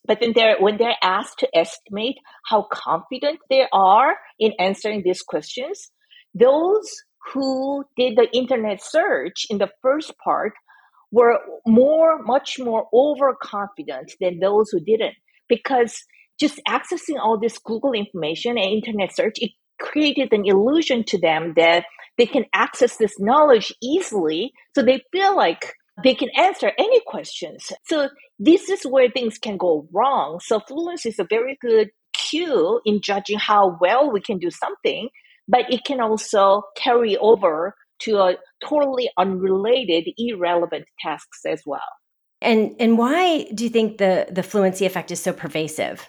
but 0.07 0.21
then 0.21 0.33
they're 0.35 0.57
when 0.61 0.77
they're 0.79 0.95
asked 1.03 1.41
to 1.41 1.49
estimate 1.57 2.17
how 2.47 2.67
confident 2.73 3.41
they 3.51 3.67
are 3.73 4.15
in 4.39 4.53
answering 4.61 5.03
these 5.05 5.23
questions, 5.23 5.91
those 6.35 6.89
who 7.33 7.85
did 7.97 8.17
the 8.17 8.29
internet 8.33 8.81
search 8.81 9.47
in 9.51 9.59
the 9.59 9.71
first 9.83 10.13
part 10.23 10.53
were 11.11 11.39
more, 11.67 12.23
much 12.23 12.59
more 12.59 12.87
overconfident 12.93 14.13
than 14.21 14.39
those 14.39 14.71
who 14.71 14.81
didn't. 14.81 15.15
Because 15.49 16.05
just 16.41 16.61
accessing 16.69 17.19
all 17.19 17.39
this 17.39 17.59
Google 17.59 17.93
information 17.93 18.59
and 18.59 18.73
internet 18.73 19.15
search, 19.15 19.35
it 19.39 19.51
created 19.81 20.33
an 20.33 20.45
illusion 20.45 21.05
to 21.05 21.19
them 21.19 21.55
that 21.57 21.85
they 22.17 22.27
can 22.27 22.45
access 22.53 22.97
this 22.97 23.19
knowledge 23.19 23.73
easily. 23.83 24.53
So 24.75 24.83
they 24.83 25.03
feel 25.13 25.37
like 25.37 25.75
they 26.05 26.15
can 26.15 26.29
answer 26.37 26.73
any 26.79 27.01
questions. 27.07 27.73
So 27.87 28.09
this 28.39 28.69
is 28.69 28.83
where 28.83 29.11
things 29.11 29.39
can 29.39 29.57
go 29.57 29.89
wrong. 29.93 30.41
So 30.43 30.61
fluency 30.61 31.11
is 31.11 31.19
a 31.19 31.27
very 31.29 31.59
good 31.61 31.91
cue 32.13 32.81
in 32.85 33.01
judging 33.01 33.39
how 33.39 33.77
well 33.81 34.11
we 34.11 34.21
can 34.21 34.39
do 34.39 34.51
something, 34.51 35.09
but 35.47 35.73
it 35.73 35.85
can 35.85 36.01
also 36.01 36.63
carry 36.77 37.17
over 37.17 37.75
to 38.01 38.19
a 38.19 38.37
totally 38.65 39.11
unrelated, 39.17 40.09
irrelevant 40.17 40.85
tasks 41.01 41.41
as 41.47 41.63
well. 41.67 41.81
And 42.41 42.77
and 42.79 42.99
why 42.99 43.45
do 43.55 43.65
you 43.65 43.71
think 43.71 43.99
the 43.99 44.27
the 44.31 44.43
fluency 44.43 44.87
effect 44.87 45.11
is 45.11 45.21
so 45.21 45.33
pervasive? 45.33 46.09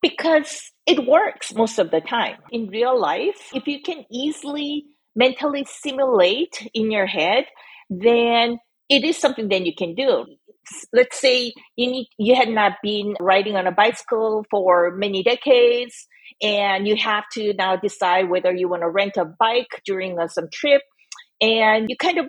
Because 0.00 0.70
it 0.86 1.06
works 1.06 1.54
most 1.54 1.78
of 1.78 1.90
the 1.90 2.00
time. 2.00 2.36
In 2.52 2.68
real 2.68 2.98
life, 2.98 3.50
if 3.54 3.66
you 3.66 3.80
can 3.82 4.04
easily 4.10 4.84
mentally 5.16 5.64
simulate 5.68 6.68
in 6.74 6.90
your 6.90 7.06
head, 7.06 7.46
then 7.88 8.58
it 8.88 9.04
is 9.04 9.16
something 9.16 9.48
that 9.48 9.64
you 9.64 9.74
can 9.74 9.94
do. 9.94 10.26
Let's 10.92 11.18
say 11.20 11.52
you 11.76 11.90
need 11.90 12.08
you 12.18 12.34
had 12.34 12.48
not 12.48 12.74
been 12.82 13.16
riding 13.20 13.56
on 13.56 13.66
a 13.66 13.72
bicycle 13.72 14.44
for 14.50 14.94
many 14.96 15.22
decades 15.22 16.06
and 16.42 16.86
you 16.86 16.96
have 16.96 17.24
to 17.32 17.52
now 17.54 17.76
decide 17.76 18.30
whether 18.30 18.52
you 18.52 18.68
want 18.68 18.82
to 18.82 18.88
rent 18.88 19.16
a 19.16 19.24
bike 19.24 19.82
during 19.84 20.18
a, 20.18 20.28
some 20.28 20.48
trip 20.52 20.82
and 21.40 21.88
you 21.90 21.96
kind 21.96 22.18
of 22.18 22.26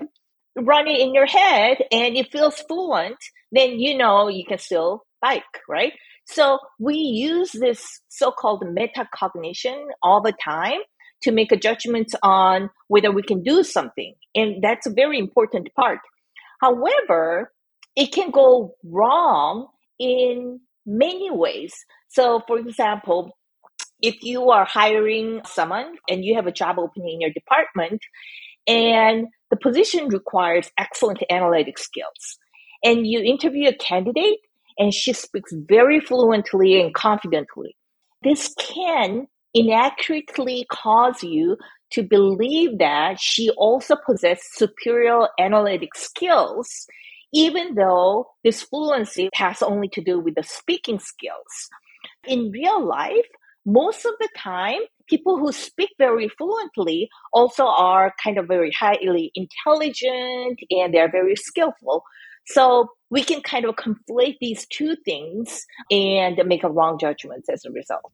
run 0.55 0.87
it 0.87 0.99
in 0.99 1.13
your 1.13 1.25
head 1.25 1.77
and 1.91 2.15
it 2.15 2.31
feels 2.31 2.61
fluent, 2.61 3.17
then 3.51 3.79
you 3.79 3.97
know 3.97 4.27
you 4.27 4.45
can 4.45 4.57
still 4.57 5.03
bike, 5.21 5.43
right? 5.67 5.93
So 6.27 6.59
we 6.79 6.95
use 6.95 7.51
this 7.51 8.01
so-called 8.09 8.63
metacognition 8.63 9.85
all 10.01 10.21
the 10.21 10.33
time 10.43 10.79
to 11.23 11.31
make 11.31 11.51
a 11.51 11.57
judgment 11.57 12.13
on 12.23 12.69
whether 12.87 13.11
we 13.11 13.23
can 13.23 13.43
do 13.43 13.63
something. 13.63 14.15
And 14.33 14.63
that's 14.63 14.87
a 14.87 14.93
very 14.93 15.19
important 15.19 15.69
part. 15.75 15.99
However, 16.61 17.51
it 17.95 18.11
can 18.11 18.31
go 18.31 18.75
wrong 18.83 19.67
in 19.99 20.59
many 20.85 21.31
ways. 21.31 21.73
So, 22.09 22.41
for 22.47 22.57
example, 22.59 23.37
if 24.01 24.21
you 24.23 24.49
are 24.51 24.65
hiring 24.65 25.41
someone 25.45 25.95
and 26.09 26.23
you 26.23 26.35
have 26.35 26.47
a 26.47 26.51
job 26.51 26.77
opening 26.77 27.15
in 27.15 27.21
your 27.21 27.31
department 27.31 28.01
and 28.67 29.27
the 29.49 29.57
position 29.57 30.07
requires 30.07 30.71
excellent 30.77 31.23
analytic 31.29 31.77
skills. 31.77 32.37
And 32.83 33.07
you 33.07 33.19
interview 33.19 33.69
a 33.69 33.75
candidate 33.75 34.39
and 34.77 34.93
she 34.93 35.13
speaks 35.13 35.51
very 35.53 35.99
fluently 35.99 36.81
and 36.81 36.93
confidently. 36.93 37.75
This 38.23 38.53
can 38.59 39.27
inaccurately 39.53 40.65
cause 40.69 41.23
you 41.23 41.57
to 41.91 42.03
believe 42.03 42.79
that 42.79 43.19
she 43.19 43.49
also 43.51 43.95
possesses 44.05 44.45
superior 44.53 45.27
analytic 45.39 45.95
skills 45.95 46.87
even 47.33 47.75
though 47.75 48.27
this 48.45 48.61
fluency 48.63 49.29
has 49.33 49.61
only 49.61 49.89
to 49.89 50.01
do 50.01 50.19
with 50.19 50.35
the 50.35 50.43
speaking 50.43 50.99
skills. 50.99 51.69
In 52.25 52.51
real 52.51 52.85
life 52.85 53.25
most 53.65 54.05
of 54.05 54.13
the 54.19 54.29
time, 54.37 54.79
people 55.07 55.37
who 55.37 55.51
speak 55.51 55.89
very 55.97 56.29
fluently 56.29 57.09
also 57.33 57.65
are 57.65 58.13
kind 58.23 58.37
of 58.37 58.47
very 58.47 58.71
highly 58.71 59.31
intelligent 59.35 60.59
and 60.69 60.93
they're 60.93 61.11
very 61.11 61.35
skillful. 61.35 62.03
So 62.47 62.89
we 63.09 63.23
can 63.23 63.41
kind 63.41 63.65
of 63.65 63.75
conflate 63.75 64.37
these 64.39 64.67
two 64.67 64.95
things 65.03 65.65
and 65.89 66.39
make 66.45 66.63
a 66.63 66.69
wrong 66.69 66.97
judgment 66.99 67.45
as 67.51 67.65
a 67.65 67.71
result. 67.71 68.13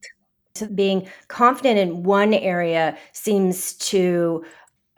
So 0.54 0.66
being 0.66 1.08
confident 1.28 1.78
in 1.78 2.02
one 2.02 2.34
area 2.34 2.96
seems 3.12 3.74
to 3.74 4.44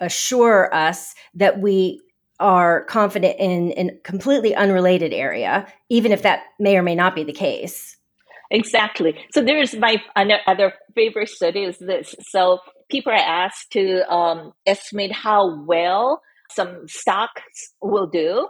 assure 0.01 0.73
us 0.75 1.15
that 1.35 1.61
we 1.61 2.01
are 2.41 2.85
confident 2.87 3.37
in 3.39 3.89
a 3.89 3.97
completely 4.03 4.55
unrelated 4.55 5.13
area, 5.13 5.67
even 5.89 6.11
if 6.11 6.23
that 6.23 6.43
may 6.59 6.77
or 6.77 6.83
may 6.83 6.95
not 6.95 7.15
be 7.15 7.23
the 7.23 7.33
case. 7.33 7.97
Exactly. 8.51 9.15
So 9.33 9.43
there's 9.43 9.75
my 9.75 9.97
other 10.17 10.75
favorite 10.95 11.29
study 11.29 11.65
is 11.65 11.79
this. 11.79 12.15
So 12.29 12.59
people 12.91 13.13
are 13.13 13.17
asked 13.17 13.73
to 13.73 14.09
um, 14.13 14.53
estimate 14.67 15.13
how 15.13 15.65
well 15.65 16.23
some 16.51 16.87
stocks 16.87 17.73
will 17.81 18.07
do. 18.07 18.49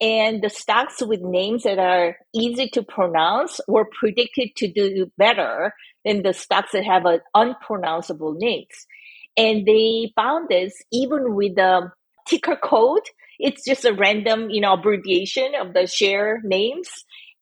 And 0.00 0.42
the 0.42 0.50
stocks 0.50 1.02
with 1.04 1.20
names 1.22 1.64
that 1.64 1.78
are 1.78 2.16
easy 2.34 2.68
to 2.70 2.82
pronounce 2.82 3.60
were 3.68 3.88
predicted 3.98 4.50
to 4.56 4.72
do 4.72 5.10
better 5.18 5.74
than 6.04 6.22
the 6.22 6.32
stocks 6.34 6.72
that 6.72 6.84
have 6.84 7.06
an 7.06 7.20
unpronounceable 7.34 8.34
names. 8.34 8.86
And 9.36 9.66
they 9.66 10.12
found 10.16 10.48
this 10.48 10.74
even 10.92 11.34
with 11.34 11.56
the 11.56 11.90
ticker 12.28 12.56
code. 12.56 13.02
It's 13.38 13.64
just 13.64 13.84
a 13.84 13.92
random, 13.94 14.50
you 14.50 14.60
know, 14.60 14.74
abbreviation 14.74 15.52
of 15.60 15.74
the 15.74 15.86
share 15.86 16.40
names 16.44 16.88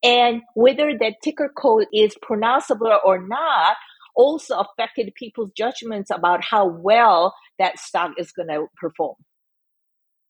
and 0.03 0.43
whether 0.55 0.97
that 0.99 1.15
ticker 1.23 1.51
code 1.57 1.87
is 1.93 2.17
pronounceable 2.23 2.99
or 3.05 3.27
not 3.27 3.77
also 4.15 4.61
affected 4.61 5.13
people's 5.15 5.51
judgments 5.57 6.11
about 6.11 6.45
how 6.45 6.67
well 6.67 7.35
that 7.59 7.79
stock 7.79 8.13
is 8.19 8.33
going 8.33 8.49
to 8.49 8.67
perform. 8.77 9.17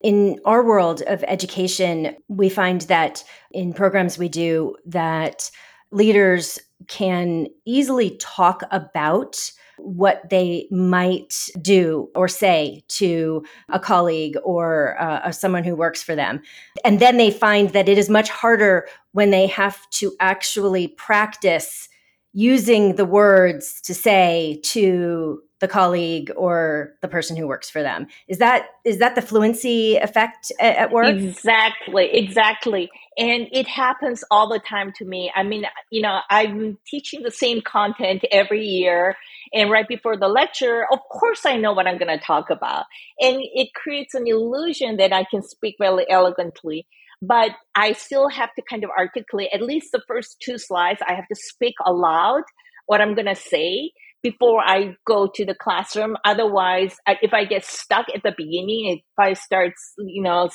In 0.03 0.41
our 0.45 0.65
world 0.65 1.03
of 1.07 1.25
education, 1.27 2.17
we 2.29 2.49
find 2.49 2.83
that 2.83 3.25
in 3.53 3.73
programs 3.73 4.19
we 4.19 4.29
do 4.29 4.77
that 4.87 5.51
leaders 5.93 6.59
can 6.89 7.47
easily 7.65 8.17
talk 8.19 8.63
about 8.71 9.51
what 9.83 10.29
they 10.31 10.67
might 10.71 11.49
do 11.61 12.09
or 12.15 12.29
say 12.29 12.83
to 12.89 13.45
a 13.69 13.79
colleague 13.79 14.37
or 14.45 15.01
uh, 15.01 15.31
someone 15.33 15.65
who 15.65 15.75
works 15.75 16.03
for 16.03 16.15
them. 16.15 16.41
And 16.85 17.01
then 17.01 17.17
they 17.17 17.31
find 17.31 17.71
that 17.71 17.89
it 17.89 17.99
is 17.99 18.09
much 18.09 18.31
harder 18.31 18.87
when 19.13 19.31
they 19.31 19.47
have 19.49 19.79
to 19.91 20.13
actually 20.21 20.89
practice 20.89 21.89
using 22.33 22.97
the 22.97 23.05
words 23.05 23.81
to 23.83 23.95
say 23.95 24.61
to 24.63 25.43
the 25.61 25.69
colleague 25.69 26.33
or 26.37 26.95
the 27.03 27.09
person 27.09 27.37
who 27.37 27.47
works 27.47 27.71
for 27.71 27.83
them 27.83 28.07
is 28.27 28.39
that 28.39 28.67
is 28.85 28.99
that 28.99 29.15
the 29.15 29.23
fluency 29.23 29.97
effect 29.97 30.51
at, 30.59 30.75
at 30.77 30.91
work 30.91 31.15
exactly 31.15 32.13
exactly 32.13 32.91
And 33.19 33.49
it 33.53 33.69
happens 33.69 34.25
all 34.31 34.49
the 34.49 34.59
time 34.59 34.93
to 34.97 35.05
me. 35.05 35.31
I 35.35 35.43
mean, 35.43 35.67
you 35.91 36.01
know, 36.01 36.21
I'm 36.31 36.79
teaching 36.87 37.23
the 37.23 37.31
same 37.31 37.61
content 37.61 38.25
every 38.31 38.65
year. 38.65 39.17
And 39.55 39.71
right 39.71 39.87
before 39.87 40.17
the 40.17 40.29
lecture, 40.29 40.87
of 40.91 40.99
course, 41.11 41.45
I 41.45 41.57
know 41.57 41.73
what 41.73 41.87
I'm 41.87 41.99
going 41.99 42.17
to 42.17 42.25
talk 42.25 42.51
about. 42.51 42.87
And 43.21 43.39
it 43.41 43.75
creates 43.75 44.15
an 44.15 44.27
illusion 44.27 44.97
that 44.97 45.13
I 45.13 45.25
can 45.31 45.43
speak 45.43 45.77
really 45.79 46.07
elegantly. 46.09 46.87
But 47.21 47.51
I 47.75 47.93
still 47.93 48.29
have 48.29 48.53
to 48.55 48.63
kind 48.69 48.83
of 48.83 48.91
articulate 48.91 49.51
at 49.55 49.63
least 49.63 49.93
the 49.93 50.03
first 50.09 50.43
two 50.45 50.59
slides. 50.59 51.01
I 51.07 51.15
have 51.15 51.29
to 51.29 51.37
speak 51.37 51.75
aloud 51.85 52.43
what 52.87 53.01
I'm 53.01 53.15
going 53.15 53.27
to 53.27 53.37
say 53.37 53.93
before 54.23 54.63
I 54.65 54.97
go 55.07 55.29
to 55.35 55.45
the 55.45 55.55
classroom. 55.55 56.17
Otherwise, 56.25 56.97
if 57.07 57.33
I 57.33 57.45
get 57.45 57.65
stuck 57.65 58.07
at 58.15 58.23
the 58.23 58.35
beginning, 58.37 58.99
if 58.99 59.03
I 59.19 59.35
start, 59.35 59.73
you 59.99 60.23
know, 60.23 60.49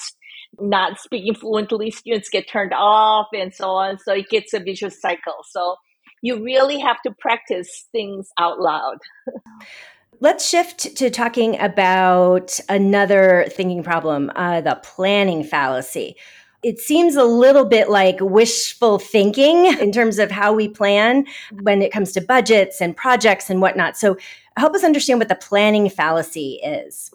not 0.60 1.00
speaking 1.00 1.36
fluently, 1.36 1.92
students 1.92 2.30
get 2.30 2.50
turned 2.50 2.74
off 2.74 3.28
and 3.34 3.54
so 3.54 3.70
on. 3.70 4.00
So 4.00 4.14
it 4.14 4.30
gets 4.30 4.54
a 4.54 4.60
vicious 4.60 5.00
cycle. 5.02 5.44
So 5.52 5.76
you 6.22 6.44
really 6.44 6.80
have 6.80 7.02
to 7.04 7.12
practice 7.20 7.88
things 7.92 8.30
out 8.40 8.60
loud. 8.60 8.98
Let's 10.20 10.50
shift 10.50 10.96
to 10.98 11.12
talking 11.12 11.60
about 11.60 12.60
another 12.70 13.46
thinking 13.50 13.84
problem, 13.84 14.32
uh, 14.36 14.62
the 14.62 14.80
planning 14.82 15.44
fallacy 15.44 16.16
it 16.64 16.80
seems 16.80 17.16
a 17.16 17.24
little 17.24 17.66
bit 17.66 17.90
like 17.90 18.18
wishful 18.20 19.00
thinking 19.00 19.66
in 19.80 19.92
terms 19.92 20.20
of 20.20 20.32
how 20.32 20.54
we 20.54 20.68
plan 20.68 21.26
when 21.62 21.82
it 21.82 21.92
comes 21.92 22.12
to 22.14 22.22
budgets 22.22 22.82
and 22.82 22.96
projects 22.96 23.50
and 23.50 23.62
whatnot. 23.62 23.98
So, 23.98 24.18
help 24.58 24.74
us 24.74 24.84
understand 24.84 25.20
what 25.20 25.30
the 25.30 25.36
planning 25.36 25.90
fallacy 25.90 26.60
is. 26.64 27.12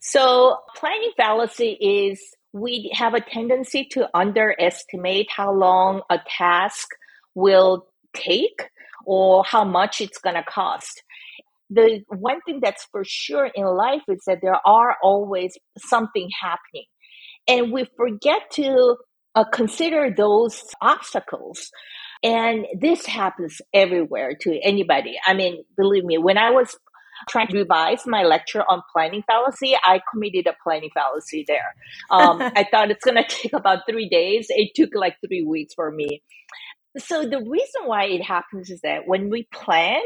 So, 0.00 0.58
planning 0.76 1.12
fallacy 1.16 1.72
is 1.80 2.20
we 2.52 2.90
have 2.94 3.14
a 3.14 3.20
tendency 3.20 3.84
to 3.92 4.08
underestimate 4.14 5.30
how 5.30 5.52
long 5.52 6.02
a 6.10 6.18
task 6.28 6.88
will 7.34 7.86
take 8.14 8.68
or 9.06 9.44
how 9.44 9.64
much 9.64 10.00
it's 10.00 10.18
going 10.18 10.36
to 10.36 10.42
cost. 10.42 11.02
The 11.70 12.02
one 12.08 12.40
thing 12.42 12.60
that's 12.62 12.84
for 12.92 13.02
sure 13.04 13.50
in 13.54 13.64
life 13.64 14.02
is 14.08 14.22
that 14.26 14.38
there 14.42 14.60
are 14.66 14.96
always 15.02 15.56
something 15.78 16.28
happening 16.40 16.84
and 17.48 17.72
we 17.72 17.86
forget 17.96 18.42
to 18.52 18.96
uh, 19.34 19.44
consider 19.44 20.12
those 20.16 20.62
obstacles. 20.80 21.70
And 22.22 22.66
this 22.78 23.06
happens 23.06 23.60
everywhere 23.72 24.34
to 24.42 24.58
anybody. 24.62 25.18
I 25.26 25.34
mean, 25.34 25.64
believe 25.76 26.04
me, 26.04 26.16
when 26.16 26.38
I 26.38 26.50
was 26.50 26.76
trying 27.28 27.48
to 27.48 27.58
revise 27.58 28.06
my 28.06 28.22
lecture 28.22 28.62
on 28.62 28.82
planning 28.92 29.22
fallacy, 29.26 29.74
I 29.82 30.00
committed 30.10 30.46
a 30.46 30.54
planning 30.62 30.90
fallacy 30.94 31.44
there. 31.46 31.74
Um, 32.10 32.40
I 32.56 32.66
thought 32.70 32.90
it's 32.90 33.04
going 33.04 33.16
to 33.22 33.28
take 33.28 33.52
about 33.52 33.80
three 33.88 34.08
days. 34.08 34.46
It 34.48 34.70
took 34.74 34.94
like 34.94 35.16
three 35.26 35.44
weeks 35.44 35.74
for 35.74 35.90
me. 35.90 36.22
So 36.98 37.26
the 37.26 37.38
reason 37.38 37.82
why 37.86 38.04
it 38.04 38.22
happens 38.22 38.70
is 38.70 38.80
that 38.82 39.06
when 39.06 39.30
we 39.30 39.48
plan, 39.52 40.00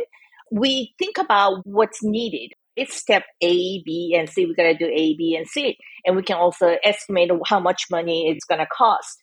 we 0.50 0.94
think 0.98 1.18
about 1.18 1.60
what's 1.64 2.02
needed 2.02 2.52
it's 2.78 2.94
step 2.94 3.24
A, 3.42 3.82
B, 3.82 4.14
and 4.16 4.28
C. 4.28 4.46
We're 4.46 4.54
going 4.54 4.76
to 4.76 4.84
do 4.84 4.90
A, 4.90 5.16
B, 5.16 5.34
and 5.36 5.48
C. 5.48 5.76
And 6.06 6.16
we 6.16 6.22
can 6.22 6.36
also 6.36 6.76
estimate 6.84 7.30
how 7.44 7.58
much 7.58 7.86
money 7.90 8.30
it's 8.30 8.44
going 8.44 8.60
to 8.60 8.66
cost. 8.66 9.20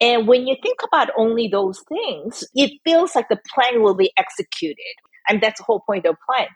And 0.00 0.26
when 0.26 0.46
you 0.46 0.56
think 0.60 0.80
about 0.84 1.10
only 1.16 1.48
those 1.48 1.82
things, 1.88 2.44
it 2.54 2.72
feels 2.84 3.14
like 3.14 3.28
the 3.28 3.38
plan 3.54 3.80
will 3.82 3.94
be 3.94 4.12
executed. 4.18 4.76
And 5.28 5.40
that's 5.40 5.60
the 5.60 5.64
whole 5.64 5.82
point 5.86 6.04
of 6.04 6.16
plan. 6.28 6.48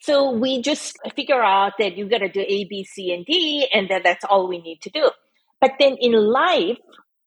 So 0.00 0.32
we 0.32 0.60
just 0.60 0.98
figure 1.14 1.40
out 1.40 1.74
that 1.78 1.96
you 1.96 2.08
got 2.08 2.18
to 2.18 2.28
do 2.28 2.40
A, 2.40 2.64
B, 2.64 2.84
C, 2.84 3.14
and 3.14 3.24
D, 3.24 3.68
and 3.72 3.88
that 3.88 4.02
that's 4.02 4.24
all 4.24 4.48
we 4.48 4.60
need 4.60 4.80
to 4.82 4.90
do. 4.90 5.08
But 5.60 5.74
then 5.78 5.96
in 6.00 6.12
life, 6.12 6.78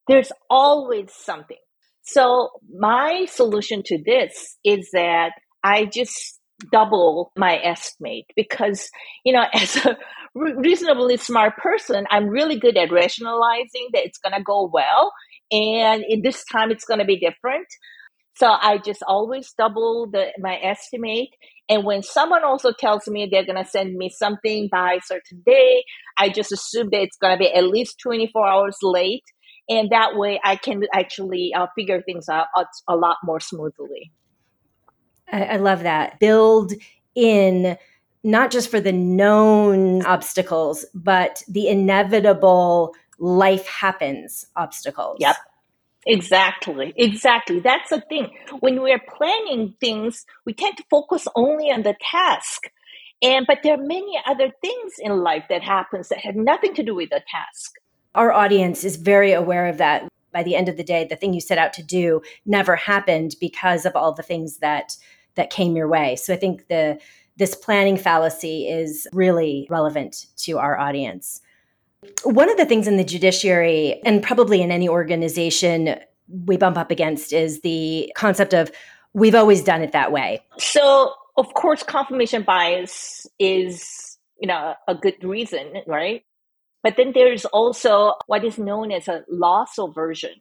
there's 0.10 0.34
always 0.50 1.14
something. 1.14 1.58
So 2.06 2.50
my 2.78 3.26
solution 3.30 3.82
to 3.86 3.98
this 4.04 4.58
is 4.64 4.90
that 4.94 5.32
I 5.64 5.86
just 5.86 6.40
double 6.72 7.32
my 7.38 7.58
estimate 7.58 8.26
because 8.36 8.90
you 9.26 9.34
know 9.34 9.44
as 9.54 9.76
a 9.78 9.98
reasonably 10.34 11.18
smart 11.18 11.56
person 11.58 12.06
i'm 12.10 12.28
really 12.28 12.58
good 12.58 12.78
at 12.78 12.92
rationalizing 12.92 13.90
that 13.92 14.06
it's 14.06 14.18
going 14.20 14.34
to 14.34 14.42
go 14.42 14.70
well 14.72 15.12
and 15.52 16.04
in 16.08 16.22
this 16.22 16.44
time 16.52 16.72
it's 16.72 16.86
going 16.86 17.00
to 17.00 17.06
be 17.06 17.20
different. 17.20 17.68
So 18.38 18.48
i 18.48 18.78
just 18.78 19.04
always 19.08 19.54
double 19.58 20.10
the 20.12 20.28
my 20.40 20.58
estimate 20.62 21.30
and 21.68 21.84
when 21.84 22.04
someone 22.04 22.44
also 22.44 22.72
tells 22.72 23.08
me 23.08 23.28
they're 23.30 23.46
going 23.46 23.64
to 23.64 23.70
send 23.70 23.96
me 23.96 24.10
something 24.10 24.70
by 24.72 24.94
a 24.94 25.02
certain 25.06 25.42
day 25.46 25.84
i 26.18 26.30
just 26.30 26.52
assume 26.52 26.90
that 26.92 27.02
it's 27.02 27.18
going 27.18 27.34
to 27.34 27.40
be 27.40 27.52
at 27.52 27.66
least 27.66 28.00
24 28.02 28.48
hours 28.48 28.78
late 28.82 29.24
and 29.70 29.90
that 29.90 30.16
way 30.16 30.40
i 30.44 30.56
can 30.56 30.84
actually 30.94 31.54
uh, 31.54 31.68
figure 31.76 32.02
things 32.02 32.30
out 32.30 32.48
a 32.88 32.96
lot 32.96 33.18
more 33.24 33.40
smoothly 33.40 34.12
I, 35.32 35.44
I 35.44 35.58
love 35.58 35.84
that. 35.84 36.20
Build 36.20 36.74
in 37.16 37.78
not 38.24 38.52
just 38.52 38.70
for 38.70 38.80
the 38.80 38.92
known 38.92 40.06
obstacles, 40.06 40.86
but 40.94 41.44
the 41.48 41.68
inevitable 41.68 42.94
life 43.20 43.68
happens 43.68 44.46
obstacles. 44.56 45.18
Yep. 45.20 45.36
Exactly. 46.08 46.94
Exactly. 46.98 47.60
That's 47.60 47.90
the 47.90 48.02
thing. 48.02 48.30
When 48.60 48.82
we're 48.82 49.02
planning 49.18 49.76
things, 49.80 50.26
we 50.46 50.54
tend 50.54 50.78
to 50.78 50.84
focus 50.90 51.28
only 51.36 51.72
on 51.72 51.84
the 51.84 51.96
task. 52.12 52.64
And 53.22 53.48
but 53.48 53.60
there 53.64 53.74
are 53.74 53.82
many 53.82 54.20
other 54.28 54.52
things 54.62 54.94
in 55.00 55.24
life 55.24 55.46
that 55.50 55.64
happens 55.64 56.10
that 56.10 56.20
have 56.20 56.36
nothing 56.36 56.76
to 56.76 56.84
do 56.84 56.94
with 56.94 57.10
the 57.10 57.22
task. 57.32 57.74
Our 58.16 58.32
audience 58.32 58.84
is 58.84 58.96
very 58.96 59.34
aware 59.34 59.68
of 59.68 59.78
that. 59.78 60.08
By 60.32 60.44
the 60.44 60.56
end 60.56 60.68
of 60.68 60.76
the 60.76 60.84
day, 60.84 61.06
the 61.06 61.16
thing 61.16 61.34
you 61.34 61.40
set 61.40 61.58
out 61.58 61.72
to 61.74 61.84
do 61.84 62.22
never 62.46 62.76
happened 62.76 63.36
because 63.40 63.86
of 63.86 63.96
all 63.96 64.12
the 64.14 64.24
things 64.24 64.58
that 64.58 64.98
that 65.36 65.50
came 65.50 65.76
your 65.76 65.88
way. 65.88 66.16
So 66.16 66.34
I 66.34 66.38
think 66.38 66.68
the 66.68 67.00
this 67.38 67.56
planning 67.56 67.98
fallacy 67.98 68.68
is 68.68 69.08
really 69.14 69.68
relevant 69.70 70.26
to 70.38 70.58
our 70.58 70.78
audience. 70.78 71.42
One 72.24 72.50
of 72.50 72.58
the 72.58 72.66
things 72.66 72.88
in 72.88 72.98
the 72.98 73.04
judiciary 73.04 74.02
and 74.06 74.24
probably 74.24 74.62
in 74.62 74.72
any 74.72 74.88
organization 74.88 75.96
we 76.46 76.58
bump 76.58 76.78
up 76.78 76.92
against 76.92 77.34
is 77.34 77.62
the 77.62 78.12
concept 78.16 78.54
of 78.54 78.72
we've 79.14 79.36
always 79.36 79.64
done 79.64 79.82
it 79.82 79.92
that 79.92 80.12
way. 80.12 80.42
So, 80.58 81.14
of 81.38 81.54
course, 81.54 81.84
confirmation 81.84 82.44
bias 82.44 83.28
is, 83.40 84.18
you 84.40 84.48
know, 84.48 84.76
a 84.88 84.96
good 84.96 85.24
reason, 85.24 85.82
right? 85.88 86.24
But 86.86 86.98
then 86.98 87.14
there's 87.16 87.46
also 87.46 88.14
what 88.28 88.46
is 88.46 88.60
known 88.60 88.92
as 88.92 89.08
a 89.08 89.24
loss 89.28 89.80
aversion. 89.80 90.36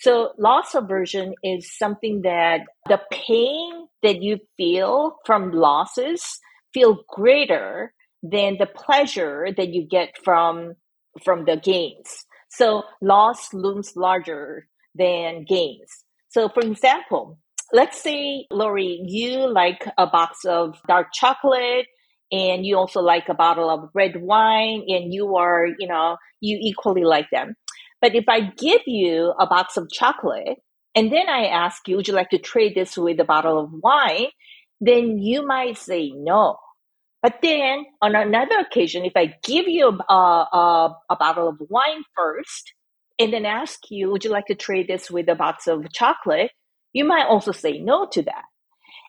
So 0.00 0.32
loss 0.36 0.74
aversion 0.74 1.34
is 1.44 1.78
something 1.78 2.22
that 2.22 2.62
the 2.88 3.00
pain 3.12 3.86
that 4.02 4.20
you 4.20 4.40
feel 4.56 5.18
from 5.24 5.52
losses 5.52 6.40
feel 6.74 7.04
greater 7.08 7.94
than 8.20 8.56
the 8.58 8.66
pleasure 8.66 9.46
that 9.56 9.68
you 9.68 9.86
get 9.86 10.10
from 10.24 10.74
from 11.22 11.44
the 11.44 11.56
gains. 11.56 12.26
So 12.48 12.82
loss 13.00 13.54
looms 13.54 13.92
larger 13.94 14.66
than 14.96 15.44
gains. 15.44 16.02
So 16.30 16.48
for 16.48 16.64
example, 16.64 17.38
let's 17.72 18.02
say 18.02 18.48
Lori, 18.50 19.02
you 19.06 19.48
like 19.48 19.86
a 19.96 20.08
box 20.08 20.44
of 20.46 20.80
dark 20.88 21.12
chocolate 21.12 21.86
and 22.32 22.66
you 22.66 22.76
also 22.76 23.00
like 23.00 23.28
a 23.28 23.34
bottle 23.34 23.70
of 23.70 23.90
red 23.94 24.20
wine 24.20 24.84
and 24.88 25.12
you 25.12 25.36
are, 25.36 25.66
you 25.78 25.86
know, 25.86 26.16
you 26.40 26.58
equally 26.60 27.04
like 27.04 27.28
them. 27.30 27.54
But 28.00 28.14
if 28.14 28.24
I 28.28 28.40
give 28.40 28.82
you 28.86 29.32
a 29.38 29.46
box 29.46 29.76
of 29.76 29.90
chocolate 29.90 30.58
and 30.94 31.12
then 31.12 31.28
I 31.28 31.46
ask 31.46 31.86
you, 31.88 31.96
would 31.96 32.08
you 32.08 32.14
like 32.14 32.30
to 32.30 32.38
trade 32.38 32.74
this 32.74 32.96
with 32.96 33.20
a 33.20 33.24
bottle 33.24 33.58
of 33.58 33.70
wine? 33.72 34.26
Then 34.80 35.18
you 35.18 35.46
might 35.46 35.78
say 35.78 36.12
no. 36.14 36.56
But 37.22 37.38
then 37.42 37.86
on 38.02 38.14
another 38.14 38.58
occasion, 38.58 39.04
if 39.04 39.12
I 39.16 39.34
give 39.44 39.66
you 39.66 39.98
a, 40.08 40.14
a, 40.14 40.96
a 41.10 41.16
bottle 41.16 41.48
of 41.48 41.56
wine 41.68 42.02
first 42.16 42.72
and 43.18 43.32
then 43.32 43.46
ask 43.46 43.80
you, 43.90 44.10
would 44.10 44.24
you 44.24 44.30
like 44.30 44.46
to 44.46 44.54
trade 44.54 44.86
this 44.88 45.10
with 45.10 45.28
a 45.28 45.34
box 45.34 45.66
of 45.66 45.90
chocolate? 45.92 46.50
You 46.92 47.04
might 47.04 47.26
also 47.26 47.52
say 47.52 47.78
no 47.78 48.06
to 48.12 48.22
that. 48.22 48.44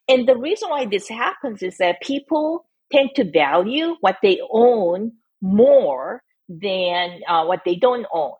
And 0.07 0.27
the 0.27 0.37
reason 0.37 0.69
why 0.69 0.85
this 0.85 1.09
happens 1.09 1.61
is 1.61 1.77
that 1.77 2.01
people 2.01 2.65
tend 2.91 3.11
to 3.15 3.29
value 3.29 3.95
what 4.01 4.17
they 4.21 4.39
own 4.51 5.13
more 5.41 6.21
than 6.49 7.19
uh, 7.27 7.45
what 7.45 7.61
they 7.65 7.75
don't 7.75 8.05
own. 8.13 8.33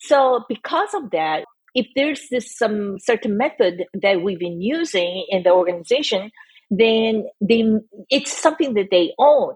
So 0.00 0.44
because 0.48 0.94
of 0.94 1.10
that, 1.10 1.44
if 1.74 1.86
there's 1.96 2.28
this 2.30 2.56
some 2.56 2.98
certain 2.98 3.36
method 3.36 3.84
that 4.02 4.22
we've 4.22 4.38
been 4.38 4.60
using 4.60 5.26
in 5.28 5.42
the 5.42 5.50
organization, 5.50 6.30
then 6.70 7.24
they, 7.40 7.64
it's 8.10 8.32
something 8.32 8.74
that 8.74 8.88
they 8.90 9.12
own. 9.18 9.54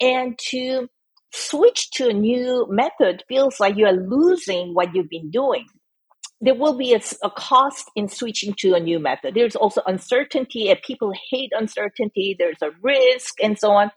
And 0.00 0.38
to 0.50 0.88
switch 1.32 1.90
to 1.92 2.08
a 2.08 2.12
new 2.12 2.66
method 2.70 3.24
feels 3.28 3.58
like 3.60 3.76
you 3.76 3.86
are 3.86 3.92
losing 3.92 4.74
what 4.74 4.94
you've 4.94 5.10
been 5.10 5.30
doing. 5.30 5.66
There 6.40 6.54
will 6.54 6.76
be 6.76 6.94
a, 6.94 7.00
a 7.22 7.30
cost 7.30 7.90
in 7.96 8.08
switching 8.08 8.54
to 8.58 8.74
a 8.74 8.80
new 8.80 8.98
method. 8.98 9.34
There's 9.34 9.56
also 9.56 9.82
uncertainty, 9.86 10.68
and 10.68 10.80
people 10.82 11.12
hate 11.30 11.52
uncertainty. 11.56 12.36
There's 12.38 12.62
a 12.62 12.70
risk, 12.82 13.34
and 13.42 13.58
so 13.58 13.70
on. 13.70 13.90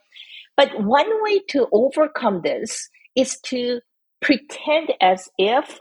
But 0.55 0.81
one 0.83 1.23
way 1.23 1.39
to 1.49 1.67
overcome 1.71 2.41
this 2.43 2.89
is 3.15 3.39
to 3.45 3.81
pretend 4.21 4.93
as 5.01 5.29
if 5.37 5.79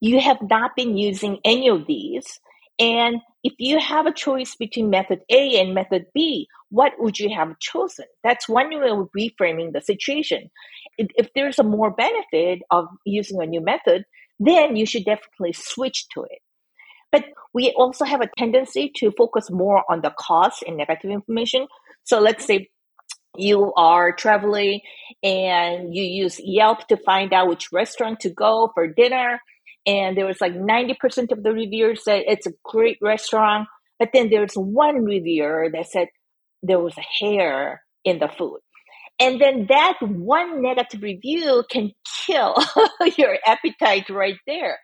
you 0.00 0.20
have 0.20 0.38
not 0.42 0.76
been 0.76 0.96
using 0.96 1.38
any 1.44 1.68
of 1.68 1.86
these. 1.86 2.40
And 2.78 3.16
if 3.44 3.52
you 3.58 3.78
have 3.78 4.06
a 4.06 4.12
choice 4.12 4.54
between 4.54 4.90
method 4.90 5.20
A 5.30 5.60
and 5.60 5.74
method 5.74 6.06
B, 6.14 6.48
what 6.70 6.92
would 6.98 7.18
you 7.18 7.34
have 7.34 7.58
chosen? 7.58 8.06
That's 8.24 8.48
one 8.48 8.70
way 8.70 8.88
of 8.88 9.08
reframing 9.16 9.72
the 9.72 9.80
situation. 9.80 10.50
If, 10.96 11.08
if 11.16 11.28
there's 11.34 11.58
a 11.58 11.64
more 11.64 11.90
benefit 11.90 12.62
of 12.70 12.86
using 13.04 13.42
a 13.42 13.46
new 13.46 13.60
method, 13.60 14.04
then 14.40 14.74
you 14.74 14.86
should 14.86 15.04
definitely 15.04 15.52
switch 15.52 16.08
to 16.14 16.22
it. 16.22 16.40
But 17.12 17.24
we 17.52 17.72
also 17.76 18.04
have 18.04 18.20
a 18.20 18.30
tendency 18.38 18.90
to 18.96 19.12
focus 19.12 19.50
more 19.50 19.84
on 19.90 20.00
the 20.00 20.12
cost 20.18 20.64
and 20.66 20.76
negative 20.76 21.10
information. 21.10 21.66
So 22.04 22.20
let's 22.20 22.46
say 22.46 22.70
you 23.36 23.72
are 23.74 24.12
traveling 24.12 24.80
and 25.22 25.94
you 25.94 26.02
use 26.02 26.40
Yelp 26.42 26.88
to 26.88 26.96
find 26.96 27.32
out 27.32 27.48
which 27.48 27.68
restaurant 27.72 28.20
to 28.20 28.30
go 28.30 28.70
for 28.74 28.86
dinner. 28.86 29.40
And 29.86 30.16
there 30.16 30.26
was 30.26 30.40
like 30.40 30.54
90% 30.54 31.32
of 31.32 31.42
the 31.42 31.52
reviewers 31.52 32.04
said 32.04 32.24
it's 32.26 32.46
a 32.46 32.52
great 32.64 32.98
restaurant. 33.02 33.68
But 33.98 34.10
then 34.14 34.30
there's 34.30 34.54
one 34.54 35.04
reviewer 35.04 35.68
that 35.72 35.86
said 35.86 36.08
there 36.62 36.80
was 36.80 36.94
a 36.96 37.24
hair 37.24 37.82
in 38.04 38.18
the 38.18 38.28
food. 38.28 38.60
And 39.20 39.38
then 39.40 39.66
that 39.68 39.98
one 40.00 40.62
negative 40.62 41.02
review 41.02 41.62
can 41.70 41.92
kill 42.26 42.56
your 43.18 43.36
appetite 43.46 44.08
right 44.08 44.38
there. 44.46 44.78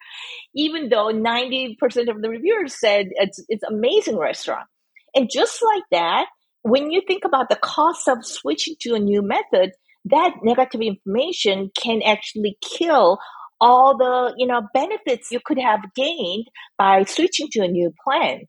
Even 0.54 0.90
though 0.90 1.10
90% 1.10 1.76
of 2.10 2.20
the 2.20 2.28
reviewers 2.28 2.78
said 2.78 3.06
it's, 3.12 3.42
it's 3.48 3.64
amazing 3.64 4.18
restaurant. 4.18 4.66
And 5.14 5.30
just 5.32 5.62
like 5.74 5.84
that, 5.90 6.26
when 6.62 6.90
you 6.90 7.00
think 7.06 7.24
about 7.24 7.48
the 7.48 7.56
cost 7.56 8.08
of 8.08 8.26
switching 8.26 8.74
to 8.80 8.94
a 8.94 8.98
new 8.98 9.22
method, 9.22 9.72
that 10.04 10.34
negative 10.42 10.82
information 10.82 11.70
can 11.80 12.02
actually 12.02 12.58
kill 12.60 13.18
all 13.60 13.96
the 13.96 14.34
you 14.36 14.46
know 14.46 14.60
benefits 14.74 15.30
you 15.30 15.40
could 15.44 15.58
have 15.58 15.80
gained 15.94 16.46
by 16.76 17.02
switching 17.04 17.48
to 17.50 17.60
a 17.60 17.68
new 17.68 17.90
plan 18.04 18.40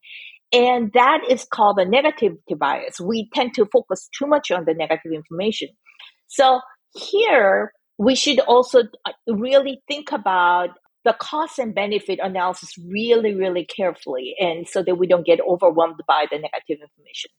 and 0.52 0.92
that 0.94 1.22
is 1.30 1.46
called 1.46 1.78
the 1.78 1.84
negativity 1.84 2.58
bias 2.58 3.00
we 3.00 3.30
tend 3.34 3.54
to 3.54 3.66
focus 3.66 4.10
too 4.18 4.28
much 4.28 4.52
on 4.52 4.66
the 4.66 4.74
negative 4.74 5.12
information. 5.12 5.70
So 6.28 6.62
here 6.96 7.74
we 7.98 8.16
should 8.16 8.40
also 8.42 8.84
uh, 9.06 9.12
really 9.28 9.82
think 9.88 10.12
about 10.12 10.70
the 11.04 11.16
cost 11.20 11.58
and 11.58 11.74
benefit 11.74 12.20
analysis 12.22 12.78
really 12.90 13.34
really 13.34 13.66
carefully 13.66 14.36
and 14.40 14.68
so 14.68 14.84
that 14.84 14.96
we 14.96 15.08
don't 15.08 15.26
get 15.26 15.40
overwhelmed 15.48 16.02
by 16.08 16.26
the 16.30 16.38
negative 16.38 16.80
information. 16.82 17.32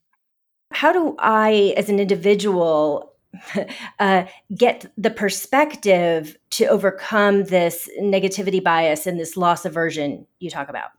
How 0.72 0.92
do 0.92 1.16
I, 1.18 1.74
as 1.76 1.88
an 1.88 1.98
individual, 1.98 3.14
uh, 3.98 4.24
get 4.54 4.90
the 4.96 5.10
perspective 5.10 6.36
to 6.50 6.66
overcome 6.66 7.44
this 7.44 7.88
negativity 8.00 8.62
bias 8.62 9.06
and 9.06 9.18
this 9.18 9.36
loss 9.36 9.64
aversion 9.64 10.26
you 10.40 10.50
talk 10.50 10.68
about? 10.68 10.90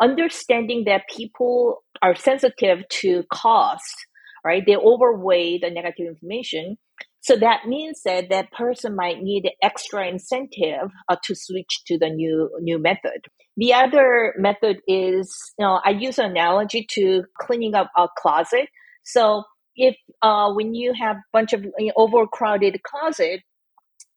Understanding 0.00 0.84
that 0.86 1.02
people 1.14 1.82
are 2.02 2.14
sensitive 2.14 2.86
to 2.88 3.24
cost, 3.32 3.94
right? 4.44 4.62
They 4.66 4.76
overweigh 4.76 5.58
the 5.58 5.70
negative 5.70 6.06
information. 6.06 6.76
So 7.20 7.36
that 7.36 7.66
means 7.66 8.02
that 8.04 8.28
that 8.30 8.52
person 8.52 8.94
might 8.94 9.20
need 9.20 9.50
extra 9.60 10.06
incentive 10.06 10.90
uh, 11.08 11.16
to 11.24 11.34
switch 11.34 11.82
to 11.86 11.98
the 11.98 12.08
new 12.08 12.50
new 12.60 12.78
method. 12.78 13.26
The 13.56 13.74
other 13.74 14.34
method 14.38 14.80
is, 14.86 15.36
you 15.58 15.64
know, 15.64 15.80
I 15.84 15.90
use 15.90 16.18
an 16.18 16.30
analogy 16.30 16.86
to 16.90 17.24
cleaning 17.40 17.74
up 17.74 17.90
a 17.96 18.06
closet. 18.16 18.68
So 19.04 19.42
if 19.74 19.96
uh, 20.22 20.52
when 20.52 20.74
you 20.74 20.92
have 20.94 21.16
a 21.16 21.24
bunch 21.32 21.52
of 21.52 21.64
overcrowded 21.96 22.80
closet, 22.84 23.40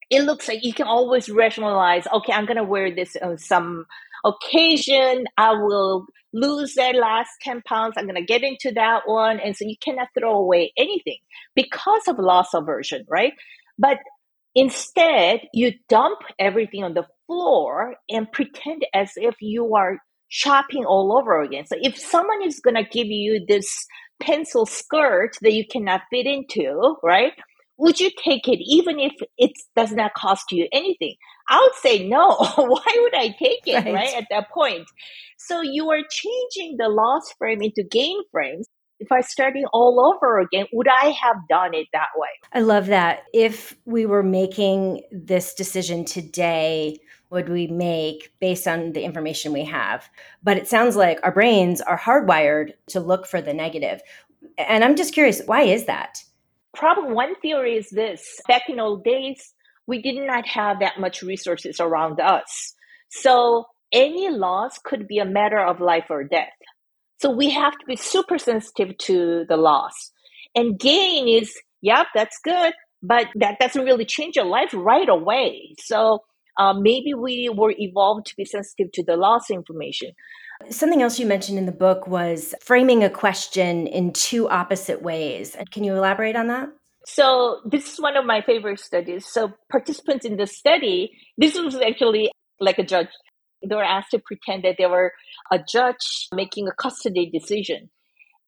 it 0.10 0.24
looks 0.24 0.48
like 0.48 0.64
you 0.64 0.74
can 0.74 0.88
always 0.88 1.30
rationalize. 1.30 2.06
Okay, 2.14 2.34
I'm 2.34 2.46
gonna 2.46 2.64
wear 2.64 2.94
this 2.94 3.16
some 3.38 3.86
occasion. 4.26 5.26
I 5.38 5.54
will 5.54 6.06
lose 6.34 6.76
that 6.76 6.96
last 6.96 7.32
10 7.42 7.64
pounds. 7.64 7.96
I'm 7.98 8.06
going 8.06 8.16
to 8.16 8.24
get 8.24 8.44
into 8.44 8.72
that 8.76 9.02
one. 9.06 9.40
And 9.40 9.56
so 9.56 9.66
you 9.66 9.76
cannot 9.82 10.10
throw 10.18 10.36
away 10.36 10.74
anything 10.78 11.18
because 11.56 12.04
of 12.08 12.20
loss 12.20 12.54
aversion, 12.54 13.06
right? 13.10 13.34
But 13.78 13.98
instead, 14.56 15.42
you 15.54 15.74
dump 15.88 16.20
everything 16.38 16.84
on 16.84 16.94
the 16.94 17.08
floor 17.28 17.96
and 18.10 18.32
pretend 18.32 18.86
as 18.94 19.12
if 19.16 19.36
you 19.42 19.76
are 19.76 19.98
shopping 20.28 20.86
all 20.86 21.18
over 21.18 21.42
again. 21.42 21.66
So 21.66 21.76
if 21.82 21.98
someone 21.98 22.44
is 22.44 22.60
going 22.60 22.76
to 22.76 22.84
give 22.84 23.08
you 23.08 23.44
this 23.48 23.86
pencil 24.22 24.66
skirt 24.66 25.32
that 25.42 25.54
you 25.54 25.66
cannot 25.66 26.02
fit 26.12 26.26
into, 26.28 26.96
right? 27.04 27.34
Would 27.80 28.00
you 28.00 28.12
take 28.24 28.48
it 28.48 28.60
even 28.64 29.00
if 29.00 29.14
it 29.38 29.52
does 29.76 29.92
not 29.92 30.14
cost 30.14 30.52
you 30.52 30.68
anything? 30.72 31.16
I 31.50 31.60
would 31.60 31.76
say 31.82 32.08
no. 32.08 32.36
Why 32.56 32.98
would 32.98 33.16
I 33.16 33.36
take 33.40 33.62
it, 33.66 33.86
right. 33.86 33.94
right, 33.94 34.16
at 34.16 34.28
that 34.30 34.50
point? 34.52 34.88
So 35.38 35.62
you 35.62 35.90
are 35.90 36.02
changing 36.10 36.78
the 36.78 36.90
loss 36.90 37.34
frame 37.38 37.62
into 37.62 37.84
gain 37.90 38.18
frames 38.32 38.68
if 39.00 39.12
I 39.12 39.22
starting 39.22 39.66
all 39.72 40.14
over 40.14 40.40
again, 40.40 40.66
would 40.74 40.88
I 40.88 41.16
have 41.22 41.38
done 41.48 41.74
it 41.74 41.88
that 41.94 42.10
way? 42.18 42.28
I 42.54 42.60
love 42.60 42.88
that. 42.88 43.24
If 43.34 43.76
we 43.86 44.06
were 44.06 44.24
making 44.24 45.04
this 45.12 45.54
decision 45.54 46.06
today, 46.06 47.00
would 47.30 47.50
we 47.50 47.68
make 47.68 48.34
based 48.40 48.68
on 48.68 48.94
the 48.94 49.04
information 49.04 49.54
we 49.54 49.66
have? 49.66 50.10
But 50.44 50.58
it 50.58 50.68
sounds 50.68 50.96
like 50.96 51.20
our 51.24 51.32
brains 51.32 51.80
are 51.82 51.98
hardwired 51.98 52.74
to 52.88 53.00
look 53.00 53.26
for 53.26 53.42
the 53.42 53.54
negative. 53.54 54.02
And 54.58 54.84
I'm 54.84 54.96
just 54.96 55.14
curious, 55.14 55.42
why 55.46 55.62
is 55.62 55.86
that? 55.86 56.24
Problem 56.76 57.14
one 57.14 57.36
theory 57.42 57.78
is 57.78 57.90
this 57.90 58.24
back 58.48 58.64
in 58.70 58.80
old 58.80 59.04
days, 59.04 59.54
we 59.88 60.02
did 60.02 60.16
not 60.26 60.48
have 60.48 60.80
that 60.80 61.00
much 61.00 61.22
resources 61.22 61.80
around 61.80 62.20
us. 62.20 62.74
So 63.10 63.66
any 63.92 64.30
loss 64.30 64.78
could 64.84 65.08
be 65.08 65.18
a 65.18 65.26
matter 65.26 65.60
of 65.60 65.82
life 65.82 66.06
or 66.10 66.24
death. 66.24 66.54
So 67.18 67.32
we 67.32 67.50
have 67.50 67.74
to 67.74 67.86
be 67.86 67.96
super 67.96 68.38
sensitive 68.38 68.98
to 69.00 69.46
the 69.50 69.58
loss. 69.58 70.12
And 70.56 70.80
gain 70.80 71.28
is, 71.28 71.54
yep, 71.82 72.08
that's 72.14 72.38
good, 72.44 72.74
but 73.02 73.28
that 73.36 73.60
doesn't 73.60 73.84
really 73.84 74.06
change 74.06 74.36
your 74.36 74.46
life 74.46 74.70
right 74.74 75.10
away. 75.10 75.74
So 75.80 76.20
um, 76.60 76.84
maybe 76.84 77.14
we 77.14 77.50
were 77.50 77.74
evolved 77.78 78.28
to 78.28 78.36
be 78.36 78.46
sensitive 78.46 78.92
to 78.94 79.04
the 79.04 79.18
loss 79.18 79.50
information. 79.50 80.12
Something 80.70 81.02
else 81.02 81.20
you 81.20 81.26
mentioned 81.26 81.58
in 81.58 81.66
the 81.66 81.72
book 81.72 82.08
was 82.08 82.54
framing 82.62 83.04
a 83.04 83.10
question 83.10 83.88
in 83.88 84.14
two 84.14 84.48
opposite 84.50 85.02
ways. 85.02 85.56
Can 85.72 85.84
you 85.84 85.96
elaborate 85.96 86.36
on 86.36 86.48
that? 86.48 86.70
So, 87.06 87.62
this 87.66 87.94
is 87.94 88.00
one 88.00 88.18
of 88.18 88.26
my 88.26 88.42
favorite 88.42 88.80
studies. 88.80 89.26
So, 89.26 89.54
participants 89.72 90.26
in 90.26 90.38
the 90.38 90.46
study, 90.46 91.12
this 91.38 91.58
was 91.58 91.76
actually 91.76 92.30
like 92.60 92.78
a 92.78 92.84
judge 92.84 93.08
they 93.68 93.76
were 93.76 93.84
asked 93.84 94.12
to 94.12 94.20
pretend 94.20 94.64
that 94.64 94.76
they 94.78 94.86
were 94.86 95.14
a 95.52 95.60
judge 95.60 96.28
making 96.34 96.68
a 96.68 96.72
custody 96.72 97.30
decision. 97.30 97.90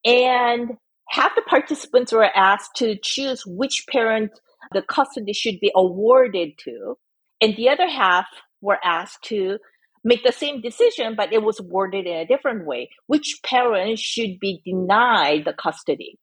And 0.05 0.71
half 1.09 1.35
the 1.35 1.41
participants 1.41 2.11
were 2.11 2.25
asked 2.35 2.75
to 2.77 2.97
choose 3.01 3.43
which 3.45 3.85
parent 3.89 4.31
the 4.73 4.81
custody 4.81 5.33
should 5.33 5.59
be 5.59 5.71
awarded 5.75 6.57
to. 6.59 6.95
And 7.41 7.55
the 7.55 7.69
other 7.69 7.89
half 7.89 8.27
were 8.61 8.77
asked 8.83 9.23
to 9.25 9.57
make 10.03 10.23
the 10.23 10.31
same 10.31 10.61
decision, 10.61 11.15
but 11.15 11.33
it 11.33 11.43
was 11.43 11.61
worded 11.61 12.07
in 12.07 12.15
a 12.15 12.25
different 12.25 12.65
way. 12.65 12.89
Which 13.07 13.39
parent 13.43 13.99
should 13.99 14.39
be 14.39 14.61
denied 14.65 15.45
the 15.45 15.53
custody? 15.53 16.17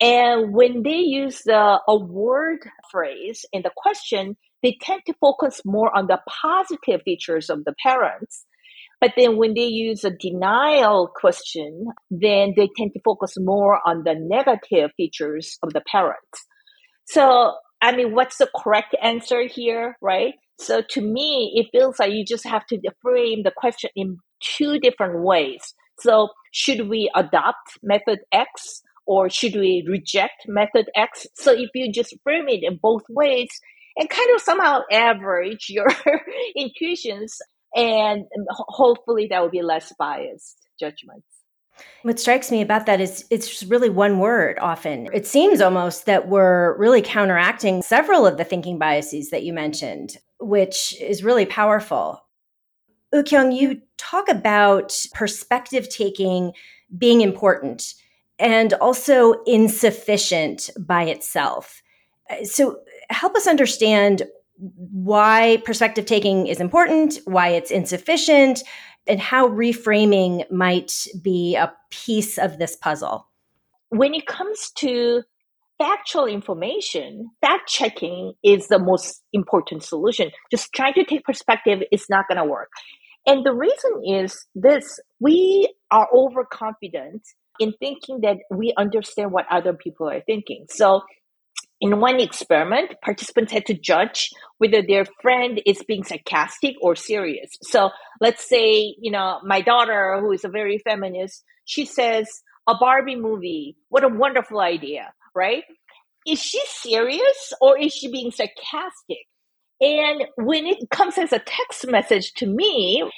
And 0.00 0.54
when 0.54 0.82
they 0.82 0.98
use 0.98 1.42
the 1.44 1.80
award 1.88 2.60
phrase 2.90 3.44
in 3.52 3.62
the 3.62 3.72
question, 3.76 4.36
they 4.62 4.76
tend 4.80 5.02
to 5.06 5.14
focus 5.20 5.60
more 5.64 5.94
on 5.96 6.06
the 6.06 6.20
positive 6.28 7.02
features 7.04 7.50
of 7.50 7.64
the 7.64 7.74
parents. 7.82 8.44
But 9.00 9.12
then 9.16 9.36
when 9.36 9.54
they 9.54 9.66
use 9.66 10.04
a 10.04 10.10
denial 10.10 11.08
question, 11.14 11.86
then 12.10 12.54
they 12.56 12.68
tend 12.76 12.92
to 12.94 13.00
focus 13.04 13.34
more 13.38 13.80
on 13.86 14.02
the 14.04 14.14
negative 14.14 14.90
features 14.96 15.58
of 15.62 15.72
the 15.72 15.82
parents. 15.90 16.46
So, 17.06 17.54
I 17.80 17.94
mean, 17.94 18.12
what's 18.12 18.38
the 18.38 18.50
correct 18.56 18.96
answer 19.00 19.42
here, 19.46 19.96
right? 20.02 20.34
So 20.58 20.82
to 20.90 21.00
me, 21.00 21.52
it 21.54 21.68
feels 21.70 21.98
like 21.98 22.12
you 22.12 22.24
just 22.24 22.46
have 22.46 22.66
to 22.66 22.78
frame 23.00 23.42
the 23.44 23.52
question 23.56 23.90
in 23.94 24.18
two 24.40 24.78
different 24.78 25.22
ways. 25.22 25.74
So 26.00 26.28
should 26.52 26.88
we 26.88 27.10
adopt 27.14 27.78
method 27.82 28.20
X 28.32 28.82
or 29.06 29.30
should 29.30 29.54
we 29.54 29.86
reject 29.88 30.46
method 30.46 30.86
X? 30.94 31.26
So 31.34 31.52
if 31.52 31.70
you 31.74 31.92
just 31.92 32.14
frame 32.22 32.48
it 32.48 32.62
in 32.62 32.78
both 32.82 33.02
ways, 33.08 33.48
and 33.98 34.08
kind 34.08 34.28
of 34.34 34.40
somehow 34.40 34.80
average 34.90 35.66
your 35.68 35.88
intuitions 36.56 37.38
and 37.74 38.24
hopefully 38.48 39.26
that 39.30 39.42
will 39.42 39.50
be 39.50 39.62
less 39.62 39.92
biased 39.98 40.56
judgments 40.80 41.26
what 42.02 42.18
strikes 42.18 42.50
me 42.50 42.60
about 42.60 42.86
that 42.86 43.00
is 43.00 43.24
it's 43.30 43.62
really 43.62 43.88
one 43.88 44.18
word 44.18 44.58
often. 44.58 45.08
It 45.12 45.28
seems 45.28 45.60
almost 45.60 46.06
that 46.06 46.26
we're 46.28 46.76
really 46.76 47.02
counteracting 47.02 47.82
several 47.82 48.26
of 48.26 48.36
the 48.36 48.42
thinking 48.42 48.78
biases 48.78 49.30
that 49.30 49.44
you 49.44 49.52
mentioned, 49.52 50.16
which 50.40 51.00
is 51.00 51.24
really 51.24 51.46
powerful. 51.46 52.24
Woo-kyoung, 53.12 53.56
you 53.58 53.80
talk 53.96 54.28
about 54.28 54.94
perspective 55.14 55.88
taking 55.88 56.52
being 56.96 57.20
important 57.20 57.94
and 58.38 58.74
also 58.74 59.42
insufficient 59.44 60.70
by 60.78 61.04
itself. 61.04 61.82
So 62.44 62.80
help 63.10 63.34
us 63.34 63.46
understand 63.46 64.22
why 64.58 65.62
perspective 65.64 66.04
taking 66.04 66.46
is 66.46 66.60
important, 66.60 67.18
why 67.24 67.48
it's 67.48 67.70
insufficient, 67.70 68.62
and 69.06 69.20
how 69.20 69.48
reframing 69.48 70.50
might 70.50 71.06
be 71.22 71.56
a 71.56 71.72
piece 71.90 72.38
of 72.38 72.58
this 72.58 72.76
puzzle? 72.76 73.26
When 73.88 74.14
it 74.14 74.26
comes 74.26 74.70
to 74.76 75.22
factual 75.78 76.26
information, 76.26 77.30
fact 77.40 77.68
checking 77.68 78.34
is 78.44 78.68
the 78.68 78.78
most 78.78 79.22
important 79.32 79.82
solution. 79.82 80.30
Just 80.50 80.72
trying 80.72 80.94
to 80.94 81.04
take 81.04 81.24
perspective 81.24 81.80
is 81.92 82.06
not 82.10 82.26
going 82.28 82.38
to 82.38 82.44
work. 82.44 82.70
And 83.26 83.44
the 83.44 83.52
reason 83.52 84.02
is 84.06 84.46
this 84.54 85.00
we 85.20 85.72
are 85.90 86.08
overconfident 86.14 87.22
in 87.60 87.72
thinking 87.78 88.20
that 88.22 88.38
we 88.50 88.72
understand 88.76 89.32
what 89.32 89.46
other 89.50 89.72
people 89.72 90.08
are 90.08 90.22
thinking. 90.22 90.66
So 90.70 91.02
in 91.80 92.00
one 92.00 92.20
experiment, 92.20 92.94
participants 93.02 93.52
had 93.52 93.66
to 93.66 93.74
judge 93.74 94.30
whether 94.58 94.82
their 94.82 95.04
friend 95.22 95.60
is 95.64 95.82
being 95.86 96.04
sarcastic 96.04 96.74
or 96.80 96.96
serious. 96.96 97.50
So 97.62 97.90
let's 98.20 98.48
say, 98.48 98.94
you 99.00 99.12
know, 99.12 99.38
my 99.44 99.60
daughter, 99.60 100.18
who 100.20 100.32
is 100.32 100.44
a 100.44 100.48
very 100.48 100.78
feminist, 100.78 101.44
she 101.64 101.84
says, 101.84 102.42
a 102.68 102.74
Barbie 102.78 103.16
movie, 103.16 103.76
what 103.88 104.04
a 104.04 104.08
wonderful 104.08 104.60
idea, 104.60 105.12
right? 105.34 105.64
Is 106.26 106.40
she 106.40 106.60
serious 106.66 107.52
or 107.60 107.78
is 107.78 107.92
she 107.92 108.10
being 108.10 108.30
sarcastic? 108.30 109.26
And 109.80 110.24
when 110.36 110.66
it 110.66 110.78
comes 110.90 111.18
as 111.18 111.32
a 111.32 111.38
text 111.38 111.86
message 111.86 112.32
to 112.34 112.46
me, 112.46 113.08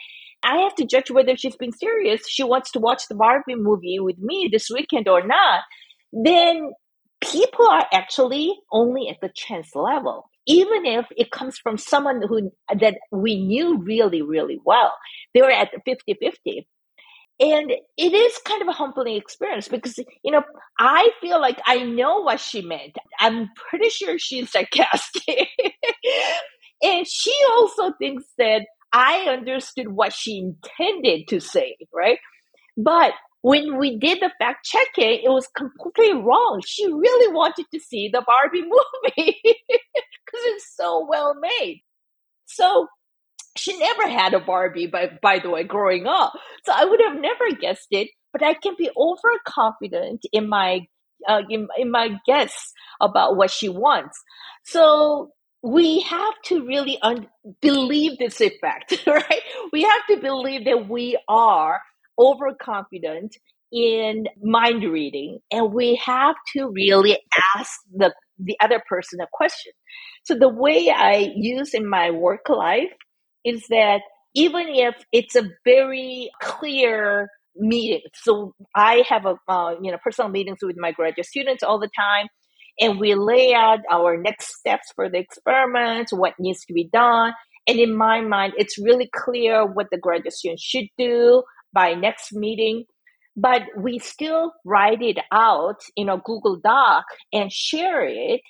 I 0.42 0.58
have 0.58 0.74
to 0.76 0.86
judge 0.86 1.10
whether 1.10 1.36
she's 1.36 1.56
being 1.56 1.72
serious. 1.72 2.28
She 2.28 2.44
wants 2.44 2.70
to 2.72 2.78
watch 2.78 3.04
the 3.08 3.14
Barbie 3.14 3.54
movie 3.56 3.98
with 4.00 4.18
me 4.18 4.48
this 4.50 4.68
weekend 4.70 5.08
or 5.08 5.26
not. 5.26 5.60
Then 6.12 6.72
people 7.20 7.66
are 7.68 7.86
actually 7.92 8.54
only 8.72 9.08
at 9.08 9.20
the 9.20 9.30
chance 9.34 9.74
level 9.74 10.30
even 10.46 10.86
if 10.86 11.06
it 11.16 11.30
comes 11.30 11.58
from 11.58 11.76
someone 11.76 12.22
who 12.26 12.50
that 12.80 12.96
we 13.12 13.36
knew 13.44 13.78
really 13.78 14.22
really 14.22 14.58
well 14.64 14.92
they 15.34 15.42
were 15.42 15.50
at 15.50 15.70
50-50 15.86 16.66
and 17.40 17.72
it 17.96 18.12
is 18.12 18.38
kind 18.44 18.62
of 18.62 18.68
a 18.68 18.72
humbling 18.72 19.16
experience 19.16 19.68
because 19.68 19.98
you 20.22 20.30
know 20.32 20.42
i 20.78 21.10
feel 21.20 21.40
like 21.40 21.60
i 21.66 21.78
know 21.82 22.20
what 22.20 22.40
she 22.40 22.62
meant 22.62 22.96
i'm 23.20 23.48
pretty 23.70 23.88
sure 23.88 24.18
she's 24.18 24.50
sarcastic 24.50 25.48
and 26.82 27.06
she 27.06 27.34
also 27.52 27.92
thinks 27.98 28.24
that 28.38 28.62
i 28.92 29.26
understood 29.28 29.88
what 29.88 30.12
she 30.12 30.38
intended 30.38 31.26
to 31.28 31.40
say 31.40 31.76
right 31.94 32.18
but 32.76 33.12
when 33.42 33.78
we 33.78 33.98
did 33.98 34.18
the 34.20 34.30
fact 34.38 34.66
checking, 34.66 35.20
it 35.24 35.28
was 35.30 35.48
completely 35.56 36.14
wrong. 36.14 36.62
She 36.66 36.86
really 36.86 37.32
wanted 37.34 37.66
to 37.72 37.80
see 37.80 38.10
the 38.12 38.22
Barbie 38.26 38.62
movie 39.16 39.40
because 39.42 40.44
it's 40.46 40.76
so 40.76 41.06
well 41.08 41.34
made. 41.34 41.82
So 42.46 42.88
she 43.56 43.78
never 43.78 44.08
had 44.08 44.34
a 44.34 44.40
Barbie, 44.40 44.86
by, 44.86 45.10
by 45.22 45.38
the 45.38 45.50
way, 45.50 45.64
growing 45.64 46.06
up. 46.06 46.32
So 46.64 46.72
I 46.74 46.84
would 46.84 47.00
have 47.08 47.20
never 47.20 47.50
guessed 47.60 47.88
it, 47.90 48.08
but 48.32 48.42
I 48.42 48.54
can 48.54 48.74
be 48.78 48.90
overconfident 48.96 50.22
in 50.32 50.48
my 50.48 50.86
uh, 51.28 51.42
in, 51.50 51.68
in 51.76 51.90
my 51.90 52.18
guess 52.26 52.72
about 53.00 53.36
what 53.36 53.50
she 53.50 53.68
wants. 53.68 54.18
So 54.64 55.32
we 55.62 56.00
have 56.00 56.34
to 56.46 56.66
really 56.66 56.98
un- 57.02 57.28
believe 57.60 58.18
this 58.18 58.40
effect, 58.40 59.02
right? 59.06 59.42
We 59.72 59.82
have 59.82 60.06
to 60.08 60.16
believe 60.16 60.64
that 60.64 60.88
we 60.88 61.18
are 61.28 61.80
overconfident 62.18 63.36
in 63.72 64.26
mind 64.42 64.82
reading 64.82 65.38
and 65.50 65.72
we 65.72 65.94
have 65.96 66.36
to 66.54 66.70
really 66.74 67.18
ask 67.56 67.72
the 67.94 68.12
the 68.38 68.56
other 68.60 68.82
person 68.88 69.20
a 69.20 69.26
question 69.32 69.72
so 70.24 70.34
the 70.34 70.48
way 70.48 70.90
i 70.90 71.30
use 71.36 71.72
in 71.72 71.88
my 71.88 72.10
work 72.10 72.48
life 72.48 72.90
is 73.44 73.64
that 73.68 74.00
even 74.34 74.66
if 74.68 74.94
it's 75.12 75.34
a 75.36 75.48
very 75.64 76.30
clear 76.40 77.28
meeting 77.56 78.00
so 78.14 78.54
i 78.76 79.02
have 79.08 79.26
a 79.26 79.34
uh, 79.48 79.74
you 79.82 79.90
know 79.90 79.98
personal 80.02 80.30
meetings 80.30 80.58
with 80.62 80.76
my 80.78 80.92
graduate 80.92 81.26
students 81.26 81.62
all 81.62 81.80
the 81.80 81.90
time 81.96 82.26
and 82.78 82.98
we 82.98 83.14
lay 83.14 83.52
out 83.52 83.80
our 83.90 84.16
next 84.16 84.56
steps 84.56 84.92
for 84.94 85.10
the 85.10 85.18
experiment 85.18 86.08
what 86.12 86.34
needs 86.38 86.64
to 86.64 86.72
be 86.72 86.88
done 86.92 87.32
and 87.66 87.78
in 87.78 87.96
my 87.96 88.20
mind 88.20 88.52
it's 88.56 88.78
really 88.78 89.10
clear 89.14 89.66
what 89.66 89.88
the 89.90 89.98
graduate 89.98 90.32
students 90.32 90.62
should 90.62 90.86
do 90.96 91.42
by 91.72 91.94
next 91.94 92.32
meeting. 92.32 92.84
But 93.36 93.62
we 93.76 93.98
still 93.98 94.52
write 94.64 95.02
it 95.02 95.18
out 95.32 95.80
in 95.96 96.08
a 96.08 96.18
google 96.18 96.58
doc 96.62 97.04
and 97.32 97.50
share 97.50 98.02
it 98.02 98.40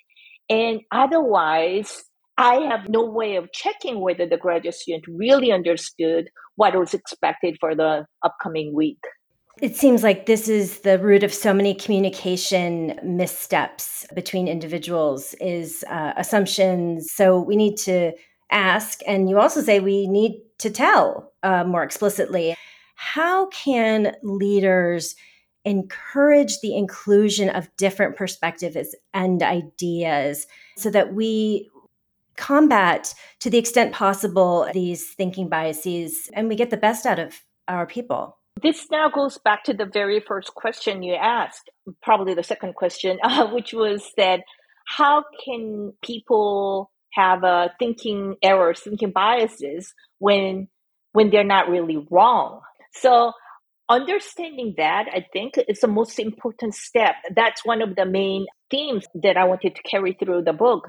and 0.49 0.81
otherwise 0.91 2.03
i 2.39 2.55
have 2.55 2.89
no 2.89 3.05
way 3.05 3.37
of 3.37 3.53
checking 3.53 4.01
whether 4.01 4.27
the 4.27 4.37
graduate 4.37 4.75
student 4.75 5.05
really 5.09 5.53
understood 5.53 6.31
what 6.61 6.77
was 6.77 6.93
expected 6.93 7.57
for 7.59 7.75
the 7.75 8.05
upcoming 8.23 8.75
week. 8.75 8.99
It 9.63 9.77
seems 9.77 10.03
like 10.03 10.27
this 10.27 10.47
is 10.47 10.81
the 10.81 10.99
root 10.99 11.23
of 11.23 11.33
so 11.33 11.55
many 11.55 11.75
communication 11.75 13.01
missteps 13.03 14.07
between 14.15 14.47
individuals 14.47 15.35
is 15.41 15.85
uh, 15.89 16.13
assumptions. 16.19 17.11
So 17.13 17.41
we 17.41 17.57
need 17.57 17.79
to 17.79 18.13
ask 18.51 19.01
and 19.07 19.31
you 19.31 19.39
also 19.39 19.63
say 19.63 19.81
we 19.81 20.07
need 20.07 20.33
to 20.59 20.69
tell 20.69 21.33
uh, 21.43 21.65
more 21.65 21.83
explicitly. 21.83 22.55
How 22.95 23.47
can 23.47 24.15
leaders 24.23 25.15
encourage 25.65 26.61
the 26.61 26.77
inclusion 26.77 27.49
of 27.49 27.75
different 27.79 28.17
perspectives 28.17 28.95
and 29.15 29.43
ideas 29.43 30.47
so 30.77 30.91
that 30.91 31.15
we 31.15 31.71
combat 32.41 33.15
to 33.39 33.51
the 33.51 33.59
extent 33.59 33.93
possible 33.93 34.67
these 34.73 35.13
thinking 35.13 35.49
biases 35.49 36.31
and 36.33 36.49
we 36.49 36.57
get 36.57 36.71
the 36.71 36.77
best 36.77 37.05
out 37.05 37.19
of 37.19 37.41
our 37.69 37.87
people 37.87 38.39
this 38.63 38.91
now 38.91 39.09
goes 39.09 39.39
back 39.39 39.63
to 39.63 39.75
the 39.75 39.85
very 39.85 40.21
first 40.21 40.55
question 40.55 41.03
you 41.03 41.15
asked 41.15 41.71
probably 42.03 42.35
the 42.35 42.43
second 42.43 42.75
question 42.75 43.19
uh, 43.23 43.47
which 43.49 43.73
was 43.75 44.11
that 44.17 44.41
how 44.87 45.23
can 45.45 45.93
people 46.03 46.91
have 47.13 47.45
uh, 47.45 47.69
thinking 47.79 48.37
errors 48.43 48.81
thinking 48.81 49.11
biases 49.11 49.93
when 50.19 50.67
when 51.13 51.29
they're 51.31 51.45
not 51.45 51.69
really 51.69 51.99
wrong 52.11 52.61
so 52.93 53.33
understanding 53.91 54.75
that, 54.77 55.07
I 55.13 55.27
think, 55.33 55.55
is 55.69 55.81
the 55.81 55.89
most 55.89 56.19
important 56.19 56.75
step. 56.75 57.17
That's 57.35 57.65
one 57.65 57.83
of 57.83 57.97
the 57.97 58.07
main 58.07 58.47
themes 58.71 59.05
that 59.15 59.37
I 59.37 59.45
wanted 59.45 59.75
to 59.75 59.83
carry 59.83 60.17
through 60.19 60.45
the 60.45 60.53
book 60.53 60.89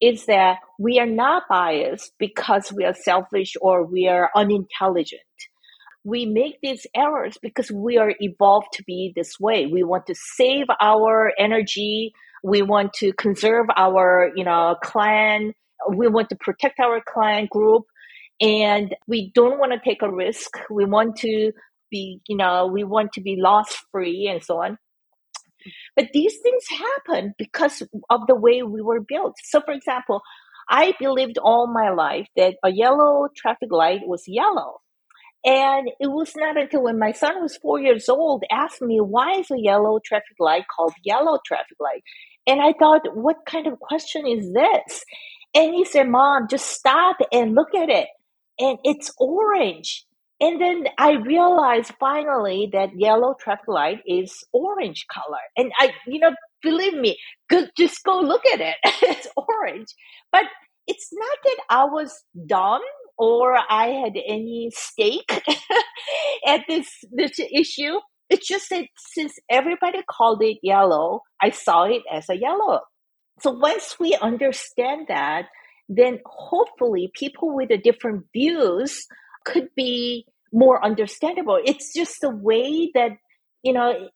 is 0.00 0.26
that 0.26 0.58
we 0.78 0.98
are 0.98 1.06
not 1.06 1.44
biased 1.48 2.12
because 2.18 2.72
we 2.72 2.84
are 2.84 2.94
selfish 2.94 3.54
or 3.60 3.84
we 3.84 4.08
are 4.08 4.30
unintelligent. 4.34 5.22
We 6.04 6.24
make 6.24 6.58
these 6.62 6.86
errors 6.94 7.36
because 7.42 7.70
we 7.70 7.98
are 7.98 8.14
evolved 8.20 8.68
to 8.74 8.84
be 8.84 9.12
this 9.14 9.38
way. 9.40 9.66
We 9.66 9.82
want 9.82 10.06
to 10.06 10.14
save 10.14 10.66
our 10.80 11.32
energy. 11.38 12.12
We 12.42 12.62
want 12.62 12.92
to 12.94 13.12
conserve 13.12 13.66
our, 13.76 14.30
you 14.34 14.44
know, 14.44 14.76
clan. 14.82 15.52
We 15.92 16.06
want 16.08 16.28
to 16.30 16.36
protect 16.36 16.78
our 16.80 17.02
clan 17.06 17.48
group 17.50 17.84
and 18.40 18.94
we 19.06 19.32
don't 19.34 19.58
want 19.58 19.72
to 19.72 19.80
take 19.84 20.02
a 20.02 20.10
risk. 20.10 20.58
We 20.70 20.84
want 20.84 21.16
to 21.18 21.52
be, 21.90 22.20
you 22.28 22.36
know, 22.36 22.66
we 22.66 22.84
want 22.84 23.12
to 23.14 23.20
be 23.20 23.36
loss 23.36 23.76
free 23.90 24.28
and 24.28 24.42
so 24.42 24.62
on. 24.62 24.78
But 25.96 26.08
these 26.12 26.36
things 26.42 26.64
happen 26.70 27.34
because 27.38 27.82
of 28.10 28.20
the 28.26 28.36
way 28.36 28.62
we 28.62 28.82
were 28.82 29.00
built. 29.00 29.36
So, 29.44 29.60
for 29.60 29.72
example, 29.72 30.22
I 30.68 30.94
believed 30.98 31.38
all 31.38 31.66
my 31.72 31.90
life 31.90 32.26
that 32.36 32.56
a 32.64 32.70
yellow 32.70 33.28
traffic 33.36 33.70
light 33.72 34.00
was 34.06 34.24
yellow. 34.26 34.80
And 35.44 35.88
it 36.00 36.08
was 36.08 36.32
not 36.36 36.56
until 36.60 36.82
when 36.84 36.98
my 36.98 37.12
son 37.12 37.40
was 37.40 37.56
four 37.56 37.80
years 37.80 38.08
old 38.08 38.44
asked 38.50 38.82
me, 38.82 39.00
why 39.00 39.34
is 39.38 39.50
a 39.50 39.58
yellow 39.58 40.00
traffic 40.04 40.36
light 40.40 40.64
called 40.74 40.92
yellow 41.04 41.38
traffic 41.46 41.78
light? 41.80 42.02
And 42.46 42.60
I 42.60 42.74
thought, 42.78 43.02
what 43.14 43.36
kind 43.46 43.66
of 43.66 43.78
question 43.78 44.26
is 44.26 44.52
this? 44.52 45.04
And 45.54 45.74
he 45.74 45.84
said, 45.84 46.08
Mom, 46.08 46.48
just 46.50 46.66
stop 46.66 47.16
and 47.32 47.54
look 47.54 47.74
at 47.74 47.88
it 47.88 48.08
and 48.58 48.78
it's 48.84 49.12
orange. 49.18 50.04
And 50.40 50.60
then 50.60 50.84
I 50.98 51.14
realized 51.14 51.92
finally 51.98 52.68
that 52.72 52.90
yellow 52.96 53.34
traffic 53.40 53.66
light 53.66 53.98
is 54.06 54.44
orange 54.52 55.04
color. 55.12 55.38
And 55.56 55.72
I, 55.78 55.92
you 56.06 56.20
know, 56.20 56.30
believe 56.62 56.94
me, 56.94 57.18
good, 57.48 57.70
just 57.76 58.04
go 58.04 58.20
look 58.20 58.46
at 58.46 58.60
it. 58.60 58.76
it's 58.84 59.26
orange. 59.36 59.88
But 60.30 60.44
it's 60.86 61.10
not 61.12 61.38
that 61.44 61.56
I 61.68 61.84
was 61.84 62.22
dumb 62.46 62.82
or 63.18 63.56
I 63.56 63.88
had 63.88 64.12
any 64.16 64.70
stake 64.72 65.42
at 66.46 66.62
this 66.68 66.88
this 67.12 67.38
issue. 67.38 67.94
It's 68.30 68.46
just 68.46 68.70
that 68.70 68.86
since 68.96 69.34
everybody 69.50 69.98
called 70.08 70.42
it 70.42 70.58
yellow, 70.62 71.22
I 71.42 71.50
saw 71.50 71.84
it 71.84 72.02
as 72.12 72.28
a 72.30 72.36
yellow. 72.36 72.80
So 73.40 73.52
once 73.52 73.96
we 73.98 74.16
understand 74.20 75.06
that, 75.08 75.46
then 75.88 76.20
hopefully 76.26 77.10
people 77.14 77.54
with 77.56 77.70
a 77.70 77.78
different 77.78 78.26
views 78.32 79.06
could 79.44 79.68
be 79.76 80.26
more 80.52 80.84
understandable. 80.84 81.58
It's 81.64 81.92
just 81.92 82.20
the 82.20 82.30
way 82.30 82.90
that, 82.94 83.12
you 83.62 83.72
know, 83.72 84.08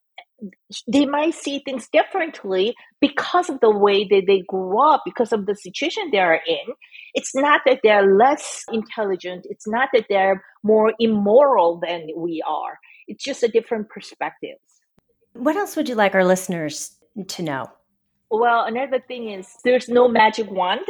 they 0.87 1.05
might 1.05 1.35
see 1.35 1.61
things 1.63 1.87
differently 1.93 2.75
because 2.99 3.49
of 3.49 3.59
the 3.61 3.69
way 3.69 4.03
that 4.03 4.23
they 4.27 4.41
grew 4.47 4.81
up, 4.81 5.03
because 5.05 5.31
of 5.31 5.45
the 5.45 5.55
situation 5.55 6.09
they 6.11 6.19
are 6.19 6.41
in. 6.45 6.73
It's 7.13 7.33
not 7.35 7.61
that 7.65 7.79
they're 7.83 8.17
less 8.17 8.63
intelligent. 8.71 9.45
It's 9.49 9.67
not 9.67 9.89
that 9.93 10.05
they're 10.09 10.43
more 10.63 10.93
immoral 10.99 11.79
than 11.79 12.07
we 12.17 12.43
are. 12.45 12.77
It's 13.07 13.23
just 13.23 13.43
a 13.43 13.47
different 13.47 13.89
perspective. 13.89 14.57
What 15.33 15.55
else 15.55 15.75
would 15.75 15.87
you 15.87 15.95
like 15.95 16.15
our 16.15 16.25
listeners 16.25 16.97
to 17.27 17.43
know? 17.43 17.71
Well, 18.35 18.65
another 18.65 18.99
thing 18.99 19.29
is 19.29 19.47
there's 19.63 19.87
no 19.87 20.07
magic 20.07 20.49
wand 20.49 20.81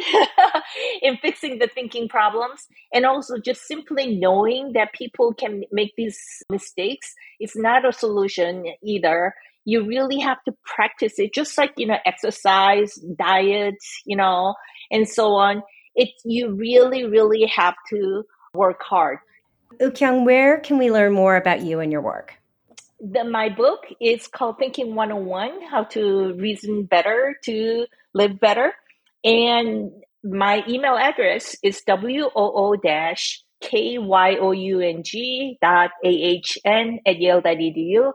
in 1.01 1.17
fixing 1.17 1.59
the 1.59 1.67
thinking 1.67 2.07
problems. 2.07 2.65
And 2.93 3.05
also 3.05 3.37
just 3.37 3.67
simply 3.67 4.15
knowing 4.15 4.71
that 4.75 4.93
people 4.93 5.33
can 5.33 5.65
make 5.69 5.91
these 5.97 6.17
mistakes 6.49 7.13
is 7.41 7.51
not 7.53 7.85
a 7.85 7.91
solution 7.91 8.73
either. 8.81 9.35
You 9.65 9.85
really 9.85 10.19
have 10.19 10.41
to 10.45 10.53
practice 10.63 11.19
it, 11.19 11.33
just 11.33 11.57
like, 11.57 11.73
you 11.75 11.85
know, 11.85 11.97
exercise, 12.05 12.95
diet, 13.17 13.75
you 14.05 14.15
know, 14.15 14.55
and 14.89 15.05
so 15.05 15.33
on. 15.33 15.63
It, 15.95 16.11
you 16.23 16.55
really, 16.55 17.03
really 17.03 17.45
have 17.53 17.75
to 17.89 18.23
work 18.53 18.81
hard. 18.83 19.17
Woo-kyoung, 19.81 20.23
where 20.23 20.59
can 20.59 20.77
we 20.77 20.89
learn 20.89 21.11
more 21.11 21.35
about 21.35 21.61
you 21.61 21.81
and 21.81 21.91
your 21.91 22.01
work? 22.01 22.37
The, 23.03 23.25
my 23.25 23.49
book 23.49 23.81
is 23.99 24.27
called 24.27 24.57
Thinking 24.57 24.95
101 24.95 25.61
How 25.69 25.83
to 25.83 26.33
Reason 26.35 26.85
Better 26.85 27.35
to 27.43 27.85
Live 28.13 28.39
Better. 28.39 28.73
And 29.25 29.91
my 30.23 30.63
email 30.69 30.95
address 30.95 31.57
is 31.61 31.83
woo 31.85 32.77
k-y-o-u-n-g 33.61 35.57
dot 35.61 35.91
a-h-n 36.05 36.99
at 37.05 37.19
yale.edu. 37.19 38.13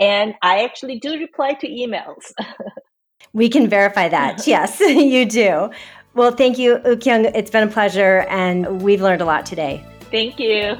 And 0.00 0.34
I 0.40 0.64
actually 0.64 0.98
do 1.00 1.18
reply 1.18 1.52
to 1.60 1.68
emails. 1.68 2.32
we 3.34 3.50
can 3.50 3.68
verify 3.68 4.08
that. 4.08 4.46
yes, 4.46 4.80
you 4.80 5.26
do. 5.26 5.68
Well, 6.14 6.32
thank 6.32 6.56
you, 6.56 6.80
Woo-kyoung 6.82 7.30
It's 7.34 7.50
been 7.50 7.68
a 7.68 7.70
pleasure, 7.70 8.20
and 8.30 8.80
we've 8.80 9.02
learned 9.02 9.20
a 9.20 9.26
lot 9.26 9.44
today. 9.44 9.84
Thank 10.10 10.38
you. 10.38 10.76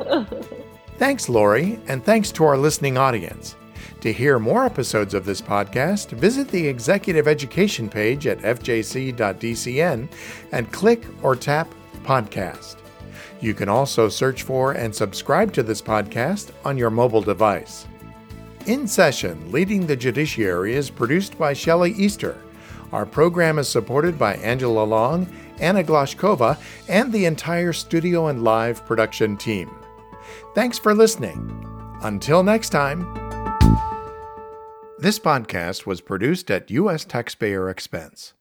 Thanks, 1.01 1.31
Lori, 1.31 1.81
and 1.87 2.05
thanks 2.05 2.31
to 2.33 2.45
our 2.45 2.59
listening 2.59 2.99
audience. 2.99 3.57
To 4.03 4.13
hear 4.13 4.39
more 4.39 4.67
episodes 4.67 5.15
of 5.15 5.25
this 5.25 5.41
podcast, 5.41 6.11
visit 6.11 6.49
the 6.49 6.69
Executive 6.69 7.27
Education 7.27 7.89
page 7.89 8.27
at 8.27 8.41
fjc.dcn 8.41 10.11
and 10.53 10.73
click 10.73 11.07
or 11.23 11.35
tap 11.35 11.73
Podcast. 12.05 12.77
You 13.41 13.55
can 13.55 13.71
also 13.71 14.11
search 14.11 14.43
for 14.43 14.73
and 14.73 14.95
subscribe 14.95 15.55
to 15.55 15.63
this 15.63 15.81
podcast 15.81 16.51
on 16.67 16.77
your 16.77 16.91
mobile 16.91 17.23
device. 17.23 17.87
In 18.67 18.87
Session 18.87 19.51
Leading 19.51 19.87
the 19.87 19.97
Judiciary 19.97 20.75
is 20.75 20.91
produced 20.91 21.39
by 21.39 21.55
Shelley 21.55 21.93
Easter. 21.93 22.37
Our 22.93 23.07
program 23.07 23.59
is 23.59 23.71
supported 23.71 24.19
by 24.19 24.35
Angela 24.35 24.85
Long, 24.85 25.27
Anna 25.61 25.83
Glashkova, 25.83 26.59
and 26.91 27.11
the 27.11 27.25
entire 27.25 27.73
studio 27.73 28.27
and 28.27 28.45
live 28.45 28.85
production 28.85 29.39
team. 29.39 29.71
Thanks 30.55 30.79
for 30.79 30.95
listening. 30.95 31.57
Until 32.03 32.43
next 32.43 32.71
time. 32.71 33.03
This 34.99 35.19
podcast 35.19 35.87
was 35.87 36.01
produced 36.01 36.51
at 36.51 36.71
U.S. 36.71 37.05
taxpayer 37.05 37.71
expense. 37.71 38.35